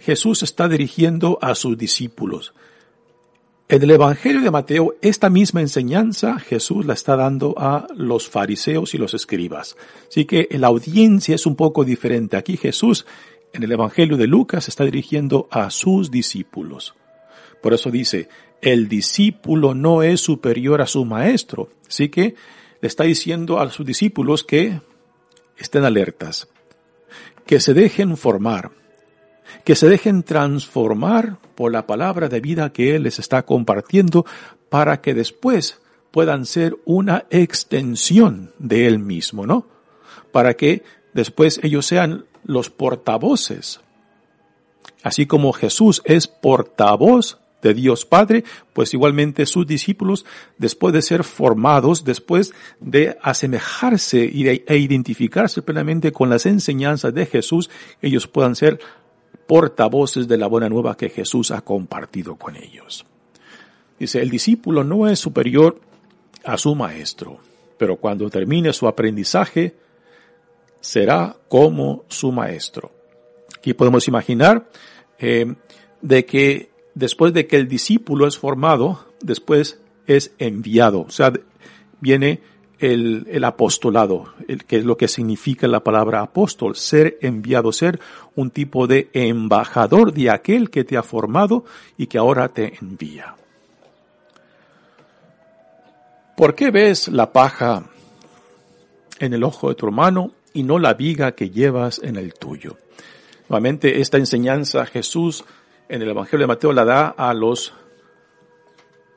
Jesús 0.00 0.42
está 0.42 0.68
dirigiendo 0.68 1.38
a 1.40 1.54
sus 1.54 1.78
discípulos. 1.78 2.52
En 3.66 3.82
el 3.82 3.90
Evangelio 3.92 4.42
de 4.42 4.50
Mateo, 4.50 4.94
esta 5.00 5.30
misma 5.30 5.62
enseñanza 5.62 6.38
Jesús 6.38 6.84
la 6.84 6.92
está 6.92 7.16
dando 7.16 7.54
a 7.56 7.86
los 7.96 8.28
fariseos 8.28 8.92
y 8.92 8.98
los 8.98 9.14
escribas. 9.14 9.74
Así 10.06 10.26
que 10.26 10.46
la 10.50 10.66
audiencia 10.66 11.34
es 11.34 11.46
un 11.46 11.56
poco 11.56 11.82
diferente. 11.82 12.36
Aquí 12.36 12.58
Jesús, 12.58 13.06
en 13.54 13.62
el 13.62 13.72
Evangelio 13.72 14.18
de 14.18 14.26
Lucas, 14.26 14.68
está 14.68 14.84
dirigiendo 14.84 15.48
a 15.50 15.70
sus 15.70 16.10
discípulos. 16.10 16.94
Por 17.62 17.72
eso 17.72 17.90
dice, 17.90 18.28
el 18.60 18.86
discípulo 18.86 19.72
no 19.74 20.02
es 20.02 20.20
superior 20.20 20.82
a 20.82 20.86
su 20.86 21.06
maestro. 21.06 21.70
Así 21.88 22.10
que 22.10 22.34
le 22.82 22.88
está 22.88 23.04
diciendo 23.04 23.60
a 23.60 23.70
sus 23.70 23.86
discípulos 23.86 24.44
que 24.44 24.82
estén 25.56 25.86
alertas, 25.86 26.48
que 27.46 27.60
se 27.60 27.72
dejen 27.72 28.18
formar, 28.18 28.72
que 29.64 29.74
se 29.74 29.88
dejen 29.88 30.22
transformar 30.22 31.38
por 31.54 31.72
la 31.72 31.86
palabra 31.86 32.28
de 32.28 32.40
vida 32.40 32.72
que 32.72 32.94
Él 32.94 33.04
les 33.04 33.18
está 33.18 33.44
compartiendo 33.44 34.24
para 34.68 35.00
que 35.00 35.14
después 35.14 35.80
puedan 36.10 36.46
ser 36.46 36.76
una 36.84 37.24
extensión 37.30 38.52
de 38.58 38.86
Él 38.86 38.98
mismo, 38.98 39.46
¿no? 39.46 39.66
Para 40.32 40.54
que 40.54 40.82
después 41.12 41.60
ellos 41.62 41.86
sean 41.86 42.26
los 42.44 42.70
portavoces. 42.70 43.80
Así 45.02 45.26
como 45.26 45.52
Jesús 45.52 46.02
es 46.04 46.26
portavoz 46.26 47.38
de 47.62 47.74
Dios 47.74 48.04
Padre, 48.04 48.44
pues 48.74 48.92
igualmente 48.92 49.46
sus 49.46 49.66
discípulos, 49.66 50.26
después 50.58 50.92
de 50.92 51.00
ser 51.00 51.24
formados, 51.24 52.04
después 52.04 52.52
de 52.78 53.16
asemejarse 53.22 54.24
e 54.24 54.76
identificarse 54.76 55.62
plenamente 55.62 56.12
con 56.12 56.28
las 56.28 56.44
enseñanzas 56.44 57.14
de 57.14 57.24
Jesús, 57.24 57.70
ellos 58.02 58.28
puedan 58.28 58.54
ser 58.54 58.80
portavoces 59.46 60.28
de 60.28 60.38
la 60.38 60.46
buena 60.46 60.68
nueva 60.68 60.96
que 60.96 61.10
Jesús 61.10 61.50
ha 61.50 61.60
compartido 61.60 62.36
con 62.36 62.56
ellos. 62.56 63.04
Dice, 63.98 64.20
el 64.20 64.30
discípulo 64.30 64.84
no 64.84 65.08
es 65.08 65.18
superior 65.18 65.80
a 66.44 66.58
su 66.58 66.74
maestro, 66.74 67.38
pero 67.78 67.96
cuando 67.96 68.28
termine 68.30 68.72
su 68.72 68.86
aprendizaje, 68.86 69.74
será 70.80 71.36
como 71.48 72.04
su 72.08 72.32
maestro. 72.32 72.90
Aquí 73.56 73.72
podemos 73.72 74.08
imaginar 74.08 74.68
eh, 75.18 75.54
de 76.02 76.24
que 76.26 76.70
después 76.94 77.32
de 77.32 77.46
que 77.46 77.56
el 77.56 77.68
discípulo 77.68 78.26
es 78.26 78.38
formado, 78.38 79.06
después 79.20 79.80
es 80.06 80.32
enviado. 80.38 81.00
O 81.02 81.10
sea, 81.10 81.32
viene 82.00 82.40
el, 82.92 83.44
apostolado, 83.44 84.34
el, 84.48 84.64
que 84.64 84.78
es 84.78 84.84
lo 84.84 84.96
que 84.96 85.08
significa 85.08 85.66
la 85.66 85.84
palabra 85.84 86.20
apóstol, 86.20 86.76
ser 86.76 87.18
enviado, 87.20 87.72
ser 87.72 88.00
un 88.34 88.50
tipo 88.50 88.86
de 88.86 89.10
embajador 89.12 90.12
de 90.12 90.30
aquel 90.30 90.70
que 90.70 90.84
te 90.84 90.96
ha 90.96 91.02
formado 91.02 91.64
y 91.96 92.06
que 92.06 92.18
ahora 92.18 92.48
te 92.48 92.74
envía. 92.80 93.36
¿Por 96.36 96.54
qué 96.54 96.70
ves 96.70 97.08
la 97.08 97.32
paja 97.32 97.84
en 99.20 99.34
el 99.34 99.44
ojo 99.44 99.68
de 99.68 99.76
tu 99.76 99.86
hermano 99.86 100.32
y 100.52 100.64
no 100.64 100.78
la 100.78 100.94
viga 100.94 101.32
que 101.32 101.50
llevas 101.50 102.00
en 102.02 102.16
el 102.16 102.34
tuyo? 102.34 102.76
Nuevamente, 103.48 104.00
esta 104.00 104.18
enseñanza 104.18 104.84
Jesús 104.86 105.44
en 105.88 106.02
el 106.02 106.10
Evangelio 106.10 106.44
de 106.44 106.48
Mateo 106.48 106.72
la 106.72 106.84
da 106.84 107.08
a 107.08 107.34
los 107.34 107.72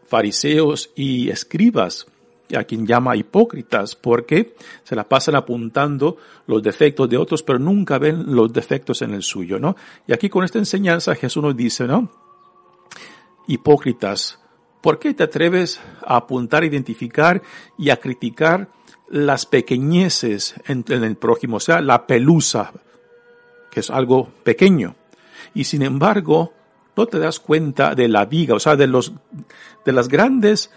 fariseos 0.06 0.92
y 0.96 1.30
escribas, 1.30 2.08
a 2.56 2.64
quien 2.64 2.86
llama 2.86 3.16
hipócritas, 3.16 3.96
porque 3.96 4.56
se 4.84 4.96
la 4.96 5.08
pasan 5.08 5.36
apuntando 5.36 6.18
los 6.48 6.62
defectos 6.62 7.10
de 7.10 7.18
otros, 7.18 7.44
pero 7.44 7.60
nunca 7.60 7.98
ven 7.98 8.36
los 8.36 8.52
defectos 8.54 9.02
en 9.02 9.14
el 9.14 9.24
suyo, 9.24 9.60
¿no? 9.60 9.76
Y 10.08 10.14
aquí 10.14 10.30
con 10.30 10.44
esta 10.44 10.60
enseñanza 10.60 11.16
Jesús 11.16 11.44
nos 11.44 11.56
dice, 11.56 11.86
¿no? 11.86 12.10
Hipócritas, 13.48 14.40
¿por 14.82 15.00
qué 15.00 15.14
te 15.14 15.24
atreves 15.24 15.82
a 16.06 16.18
apuntar, 16.18 16.64
identificar 16.64 17.42
y 17.78 17.90
a 17.90 17.98
criticar 17.98 18.70
las 19.10 19.46
pequeñeces 19.46 20.56
en, 20.66 20.84
en 20.90 21.04
el 21.04 21.16
prójimo, 21.18 21.58
o 21.58 21.62
sea, 21.62 21.82
la 21.82 22.08
pelusa, 22.08 22.72
que 23.72 23.82
es 23.82 23.90
algo 23.90 24.30
pequeño? 24.44 24.96
Y 25.54 25.64
sin 25.64 25.82
embargo, 25.82 26.54
no 26.96 27.06
te 27.06 27.20
das 27.20 27.40
cuenta 27.40 27.96
de 27.96 28.08
la 28.08 28.26
viga, 28.26 28.56
o 28.56 28.60
sea, 28.60 28.76
de 28.76 28.88
los, 28.88 29.14
de 29.86 29.92
las 29.92 30.08
grandes 30.08 30.72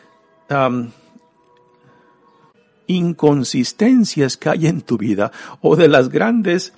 inconsistencias 2.90 4.36
que 4.36 4.48
hay 4.48 4.66
en 4.66 4.82
tu 4.82 4.98
vida 4.98 5.32
o 5.60 5.76
de 5.76 5.88
las 5.88 6.08
grandes 6.08 6.72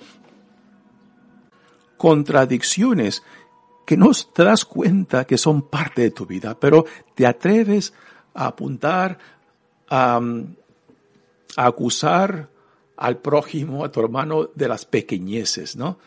contradicciones 1.97 3.23
que 3.85 3.97
no 3.97 4.11
te 4.33 4.43
das 4.43 4.65
cuenta 4.65 5.25
que 5.25 5.37
son 5.37 5.63
parte 5.63 6.01
de 6.01 6.11
tu 6.11 6.25
vida, 6.25 6.57
pero 6.59 6.85
te 7.15 7.25
atreves 7.25 7.93
a 8.33 8.47
apuntar, 8.47 9.17
a, 9.89 10.19
a 11.57 11.65
acusar 11.65 12.49
al 12.95 13.17
prójimo, 13.17 13.83
a 13.83 13.91
tu 13.91 13.99
hermano 13.99 14.49
de 14.55 14.67
las 14.67 14.85
pequeñeces, 14.85 15.75
¿no? 15.75 15.97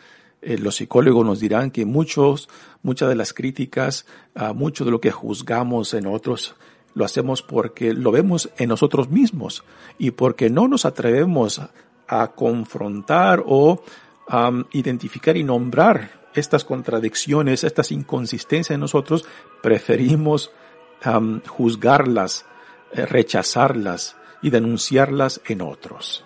Eh, 0.43 0.59
los 0.59 0.77
psicólogos 0.77 1.27
nos 1.27 1.41
dirán 1.41 1.71
que 1.71 1.85
muchos, 1.85 2.49
muchas 2.83 3.09
de 3.09 3.17
las 3.17 3.33
críticas, 3.33 4.07
uh, 4.37 4.55
mucho 4.55 4.85
de 4.85 4.91
lo 4.91 5.01
que 5.01 5.11
juzgamos 5.11 5.93
en 5.95 6.07
otros, 6.07 6.55
lo 6.97 7.05
hacemos 7.05 7.43
porque 7.43 7.93
lo 7.93 8.11
vemos 8.11 8.49
en 8.57 8.71
nosotros 8.71 9.11
mismos 9.11 9.65
y 9.99 10.13
porque 10.13 10.49
no 10.49 10.67
nos 10.67 10.87
atrevemos 10.87 11.61
a 12.09 12.29
confrontar 12.29 13.45
o 13.47 13.83
identificar 14.73 15.37
y 15.37 15.45
nombrar 15.45 16.23
estas 16.35 16.65
contradicciones, 16.65 17.65
estas 17.65 17.93
inconsistencias 17.93 18.75
en 18.75 18.81
nosotros, 18.81 19.27
preferimos 19.63 20.51
juzgarlas, 21.47 22.47
eh, 22.93 23.05
rechazarlas 23.05 24.17
y 24.41 24.49
denunciarlas 24.49 25.43
en 25.47 25.61
otros. 25.61 26.25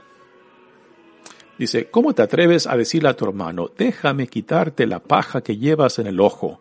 Dice, 1.59 1.91
¿cómo 1.91 2.15
te 2.15 2.23
atreves 2.23 2.69
a 2.69 2.77
decirle 2.77 3.09
a 3.09 3.17
tu 3.17 3.25
hermano, 3.25 3.71
déjame 3.77 4.29
quitarte 4.29 4.87
la 4.87 5.01
paja 5.01 5.43
que 5.43 5.57
llevas 5.57 5.99
en 5.99 6.07
el 6.07 6.21
ojo? 6.21 6.61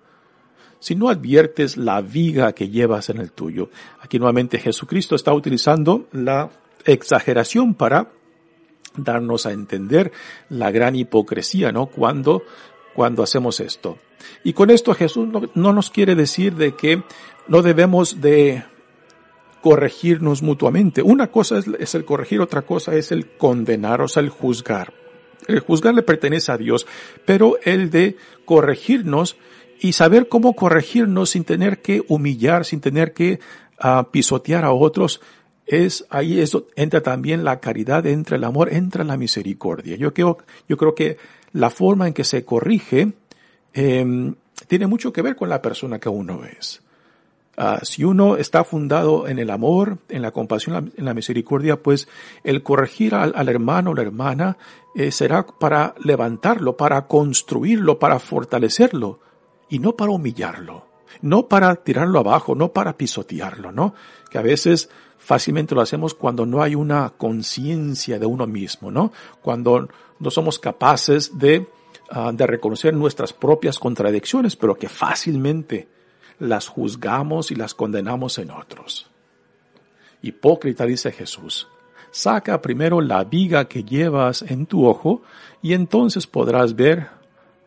Si 0.79 0.95
no 0.95 1.09
adviertes 1.09 1.77
la 1.77 2.01
viga 2.01 2.53
que 2.53 2.69
llevas 2.69 3.09
en 3.09 3.17
el 3.17 3.31
tuyo. 3.31 3.69
Aquí 4.01 4.17
nuevamente 4.17 4.59
Jesucristo 4.59 5.15
está 5.15 5.33
utilizando 5.33 6.07
la 6.11 6.49
exageración 6.85 7.73
para 7.73 8.11
darnos 8.95 9.45
a 9.45 9.51
entender 9.51 10.11
la 10.49 10.71
gran 10.71 10.95
hipocresía, 10.95 11.71
¿no? 11.71 11.87
Cuando, 11.87 12.43
cuando 12.93 13.23
hacemos 13.23 13.59
esto. 13.59 13.97
Y 14.43 14.53
con 14.53 14.69
esto 14.69 14.93
Jesús 14.93 15.27
no, 15.27 15.41
no 15.53 15.73
nos 15.73 15.89
quiere 15.89 16.15
decir 16.15 16.55
de 16.55 16.75
que 16.75 17.03
no 17.47 17.61
debemos 17.61 18.21
de 18.21 18.63
corregirnos 19.61 20.41
mutuamente. 20.41 21.01
Una 21.01 21.27
cosa 21.27 21.59
es, 21.79 21.95
el 21.95 22.05
corregir, 22.05 22.41
otra 22.41 22.61
cosa 22.61 22.95
es 22.95 23.11
el 23.11 23.27
condenar, 23.27 24.01
o 24.01 24.07
sea, 24.07 24.23
el 24.23 24.29
juzgar. 24.29 24.93
El 25.47 25.59
juzgar 25.59 25.93
le 25.95 26.03
pertenece 26.03 26.51
a 26.51 26.57
Dios, 26.57 26.85
pero 27.25 27.57
el 27.63 27.89
de 27.89 28.17
corregirnos 28.45 29.35
y 29.79 29.93
saber 29.93 30.27
cómo 30.27 30.53
corregirnos 30.53 31.31
sin 31.31 31.43
tener 31.43 31.81
que 31.81 32.03
humillar, 32.07 32.65
sin 32.65 32.81
tener 32.81 33.13
que 33.13 33.39
uh, 33.83 34.03
pisotear 34.11 34.65
a 34.65 34.73
otros, 34.73 35.21
es 35.65 36.05
ahí 36.09 36.39
eso 36.39 36.67
entra 36.75 37.01
también 37.01 37.43
la 37.43 37.59
caridad, 37.59 38.05
entra 38.05 38.37
el 38.37 38.43
amor, 38.43 38.73
entra 38.73 39.03
la 39.03 39.17
misericordia. 39.17 39.95
Yo 39.95 40.13
creo, 40.13 40.39
yo 40.67 40.77
creo 40.77 40.95
que 40.95 41.17
la 41.53 41.69
forma 41.69 42.07
en 42.07 42.13
que 42.13 42.23
se 42.23 42.43
corrige 42.43 43.13
eh, 43.73 44.33
tiene 44.67 44.87
mucho 44.87 45.13
que 45.13 45.21
ver 45.21 45.35
con 45.35 45.47
la 45.49 45.61
persona 45.61 45.99
que 45.99 46.09
uno 46.09 46.41
es. 46.43 46.81
Ah, 47.55 47.79
si 47.83 48.03
uno 48.03 48.37
está 48.37 48.63
fundado 48.63 49.27
en 49.27 49.37
el 49.37 49.49
amor, 49.49 49.97
en 50.07 50.21
la 50.21 50.31
compasión, 50.31 50.93
en 50.95 51.05
la 51.05 51.13
misericordia, 51.13 51.75
pues 51.77 52.07
el 52.43 52.63
corregir 52.63 53.13
al, 53.13 53.49
hermano 53.49 53.91
o 53.91 53.93
la 53.93 54.01
hermana 54.01 54.57
eh, 54.95 55.11
será 55.11 55.45
para 55.45 55.93
levantarlo, 56.03 56.77
para 56.77 57.05
construirlo, 57.05 57.99
para 57.99 58.19
fortalecerlo 58.19 59.19
y 59.69 59.79
no 59.79 59.95
para 59.95 60.11
humillarlo, 60.11 60.85
no 61.21 61.47
para 61.47 61.75
tirarlo 61.75 62.19
abajo, 62.19 62.55
no 62.55 62.73
para 62.73 62.97
pisotearlo, 62.97 63.71
¿no? 63.71 63.93
Que 64.29 64.37
a 64.37 64.41
veces 64.41 64.89
fácilmente 65.17 65.75
lo 65.75 65.81
hacemos 65.81 66.13
cuando 66.13 66.45
no 66.45 66.61
hay 66.61 66.75
una 66.75 67.11
conciencia 67.11 68.19
de 68.19 68.25
uno 68.25 68.47
mismo, 68.47 68.91
¿no? 68.91 69.11
Cuando 69.41 69.87
no 70.19 70.31
somos 70.31 70.59
capaces 70.59 71.37
de, 71.37 71.67
ah, 72.09 72.31
de 72.33 72.47
reconocer 72.47 72.93
nuestras 72.93 73.33
propias 73.33 73.77
contradicciones, 73.79 74.55
pero 74.55 74.75
que 74.75 74.89
fácilmente 74.89 75.87
las 76.39 76.67
juzgamos 76.67 77.51
y 77.51 77.55
las 77.55 77.73
condenamos 77.73 78.37
en 78.39 78.51
otros. 78.51 79.09
Hipócrita, 80.21 80.85
dice 80.85 81.11
Jesús, 81.11 81.67
saca 82.11 82.61
primero 82.61 83.01
la 83.01 83.23
viga 83.23 83.65
que 83.65 83.83
llevas 83.83 84.41
en 84.41 84.65
tu 84.65 84.85
ojo 84.87 85.21
y 85.61 85.73
entonces 85.73 86.27
podrás 86.27 86.75
ver 86.75 87.07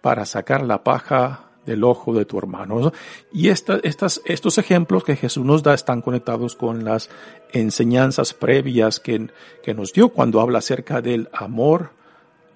para 0.01 0.27
sacar 0.27 0.62
la 0.62 0.83
paja 0.83 1.52
del 1.66 1.85
ojo 1.85 2.12
de 2.14 2.25
tu 2.25 2.38
hermano. 2.38 2.92
Y 3.33 3.48
esta, 3.48 3.79
estas, 3.83 4.20
estos 4.25 4.59
ejemplos 4.59 5.05
que 5.05 5.16
Jesús 5.16 5.44
nos 5.44 5.62
da 5.62 5.75
están 5.75 6.01
conectados 6.03 6.57
con 6.57 6.85
las 6.85 7.09
enseñanzas 7.53 8.35
previas 8.35 9.01
que, 9.01 9.29
que 9.62 9.75
nos 9.75 9.92
dio 9.92 10.09
cuando 10.09 10.40
habla 10.40 10.59
acerca 10.59 11.01
del 11.01 11.29
amor 11.33 11.90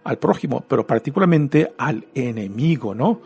al 0.05 0.19
prójimo, 0.19 0.65
pero 0.69 0.87
particularmente 0.87 1.73
al 1.79 2.07
enemigo, 2.15 2.95
¿no? 2.95 3.21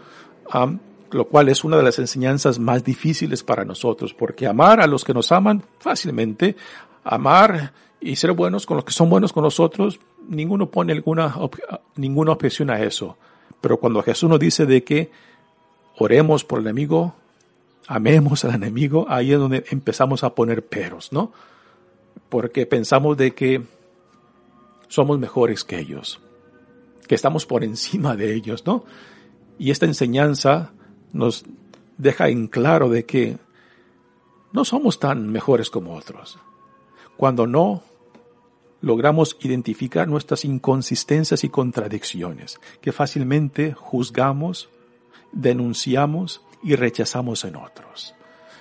lo 1.10 1.26
cual 1.26 1.48
es 1.48 1.64
una 1.64 1.76
de 1.76 1.82
las 1.82 1.98
enseñanzas 1.98 2.58
más 2.58 2.84
difíciles 2.84 3.42
para 3.42 3.64
nosotros, 3.64 4.14
porque 4.14 4.46
amar 4.46 4.80
a 4.80 4.86
los 4.86 5.04
que 5.04 5.12
nos 5.12 5.32
aman 5.32 5.62
fácilmente, 5.78 6.56
amar 7.04 7.72
y 8.00 8.16
ser 8.16 8.32
buenos 8.32 8.64
con 8.64 8.76
los 8.76 8.84
que 8.84 8.92
son 8.92 9.10
buenos 9.10 9.32
con 9.32 9.42
nosotros, 9.42 10.00
ninguno 10.28 10.70
pone 10.70 10.92
alguna, 10.92 11.34
ninguna 11.96 12.32
objeción 12.32 12.70
a 12.70 12.80
eso. 12.80 13.16
Pero 13.60 13.78
cuando 13.78 14.02
Jesús 14.02 14.30
nos 14.30 14.38
dice 14.38 14.66
de 14.66 14.82
que 14.82 15.10
oremos 16.00 16.44
por 16.44 16.60
el 16.60 16.66
enemigo, 16.66 17.14
amemos 17.86 18.46
al 18.46 18.54
enemigo, 18.54 19.04
ahí 19.10 19.32
es 19.32 19.38
donde 19.38 19.64
empezamos 19.70 20.24
a 20.24 20.34
poner 20.34 20.64
peros, 20.64 21.12
¿no? 21.12 21.30
Porque 22.30 22.64
pensamos 22.64 23.18
de 23.18 23.34
que 23.34 23.62
somos 24.88 25.18
mejores 25.18 25.62
que 25.62 25.78
ellos, 25.78 26.18
que 27.06 27.14
estamos 27.14 27.44
por 27.44 27.64
encima 27.64 28.16
de 28.16 28.34
ellos, 28.34 28.64
¿no? 28.64 28.84
Y 29.58 29.70
esta 29.70 29.84
enseñanza 29.84 30.72
nos 31.12 31.44
deja 31.98 32.30
en 32.30 32.48
claro 32.48 32.88
de 32.88 33.04
que 33.04 33.36
no 34.54 34.64
somos 34.64 35.00
tan 35.00 35.28
mejores 35.28 35.68
como 35.68 35.94
otros. 35.94 36.38
Cuando 37.18 37.46
no 37.46 37.82
logramos 38.80 39.36
identificar 39.42 40.08
nuestras 40.08 40.46
inconsistencias 40.46 41.44
y 41.44 41.50
contradicciones, 41.50 42.58
que 42.80 42.90
fácilmente 42.90 43.74
juzgamos, 43.74 44.70
denunciamos 45.32 46.42
y 46.62 46.76
rechazamos 46.76 47.44
en 47.44 47.56
otros. 47.56 48.14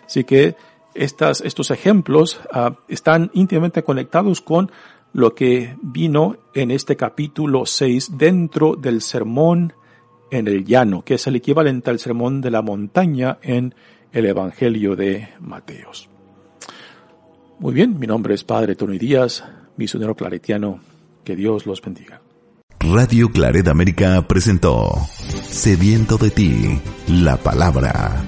Así 0.06 0.24
que 0.24 0.56
estos 0.94 1.72
ejemplos 1.72 2.40
uh, 2.54 2.74
están 2.88 3.30
íntimamente 3.34 3.84
conectados 3.84 4.42
con 4.42 4.72
lo 5.14 5.34
que 5.34 5.76
vino 5.82 6.38
en 6.54 6.72
este 6.72 6.96
capítulo 6.96 7.66
6 7.66 8.18
dentro 8.18 8.76
del 8.76 9.02
sermón 9.02 9.74
en 10.32 10.48
el 10.48 10.66
llano, 10.66 11.04
que 11.04 11.16
es 11.16 11.28
el 11.28 11.36
equivalente 11.36 11.90
al 11.90 12.00
sermón 12.00 12.42
de 12.42 12.52
la 12.52 12.62
montaña 12.62 13.40
en 13.42 13.74
el 14.12 14.26
Evangelio 14.26 14.96
de 14.96 15.30
Mateos. 15.40 16.10
Muy 17.60 17.74
bien, 17.74 18.00
mi 18.00 18.08
nombre 18.08 18.34
es 18.36 18.44
Padre 18.44 18.76
Tony 18.76 18.98
Díaz, 18.98 19.44
misionero 19.78 20.16
claretiano. 20.16 20.80
Que 21.24 21.36
Dios 21.36 21.66
los 21.66 21.82
bendiga. 21.82 22.22
Radio 22.80 23.30
Claret 23.30 23.68
América 23.68 24.26
presentó 24.26 25.06
Sediento 25.50 26.18
de 26.18 26.32
ti, 26.32 26.80
la 27.08 27.36
palabra. 27.38 28.24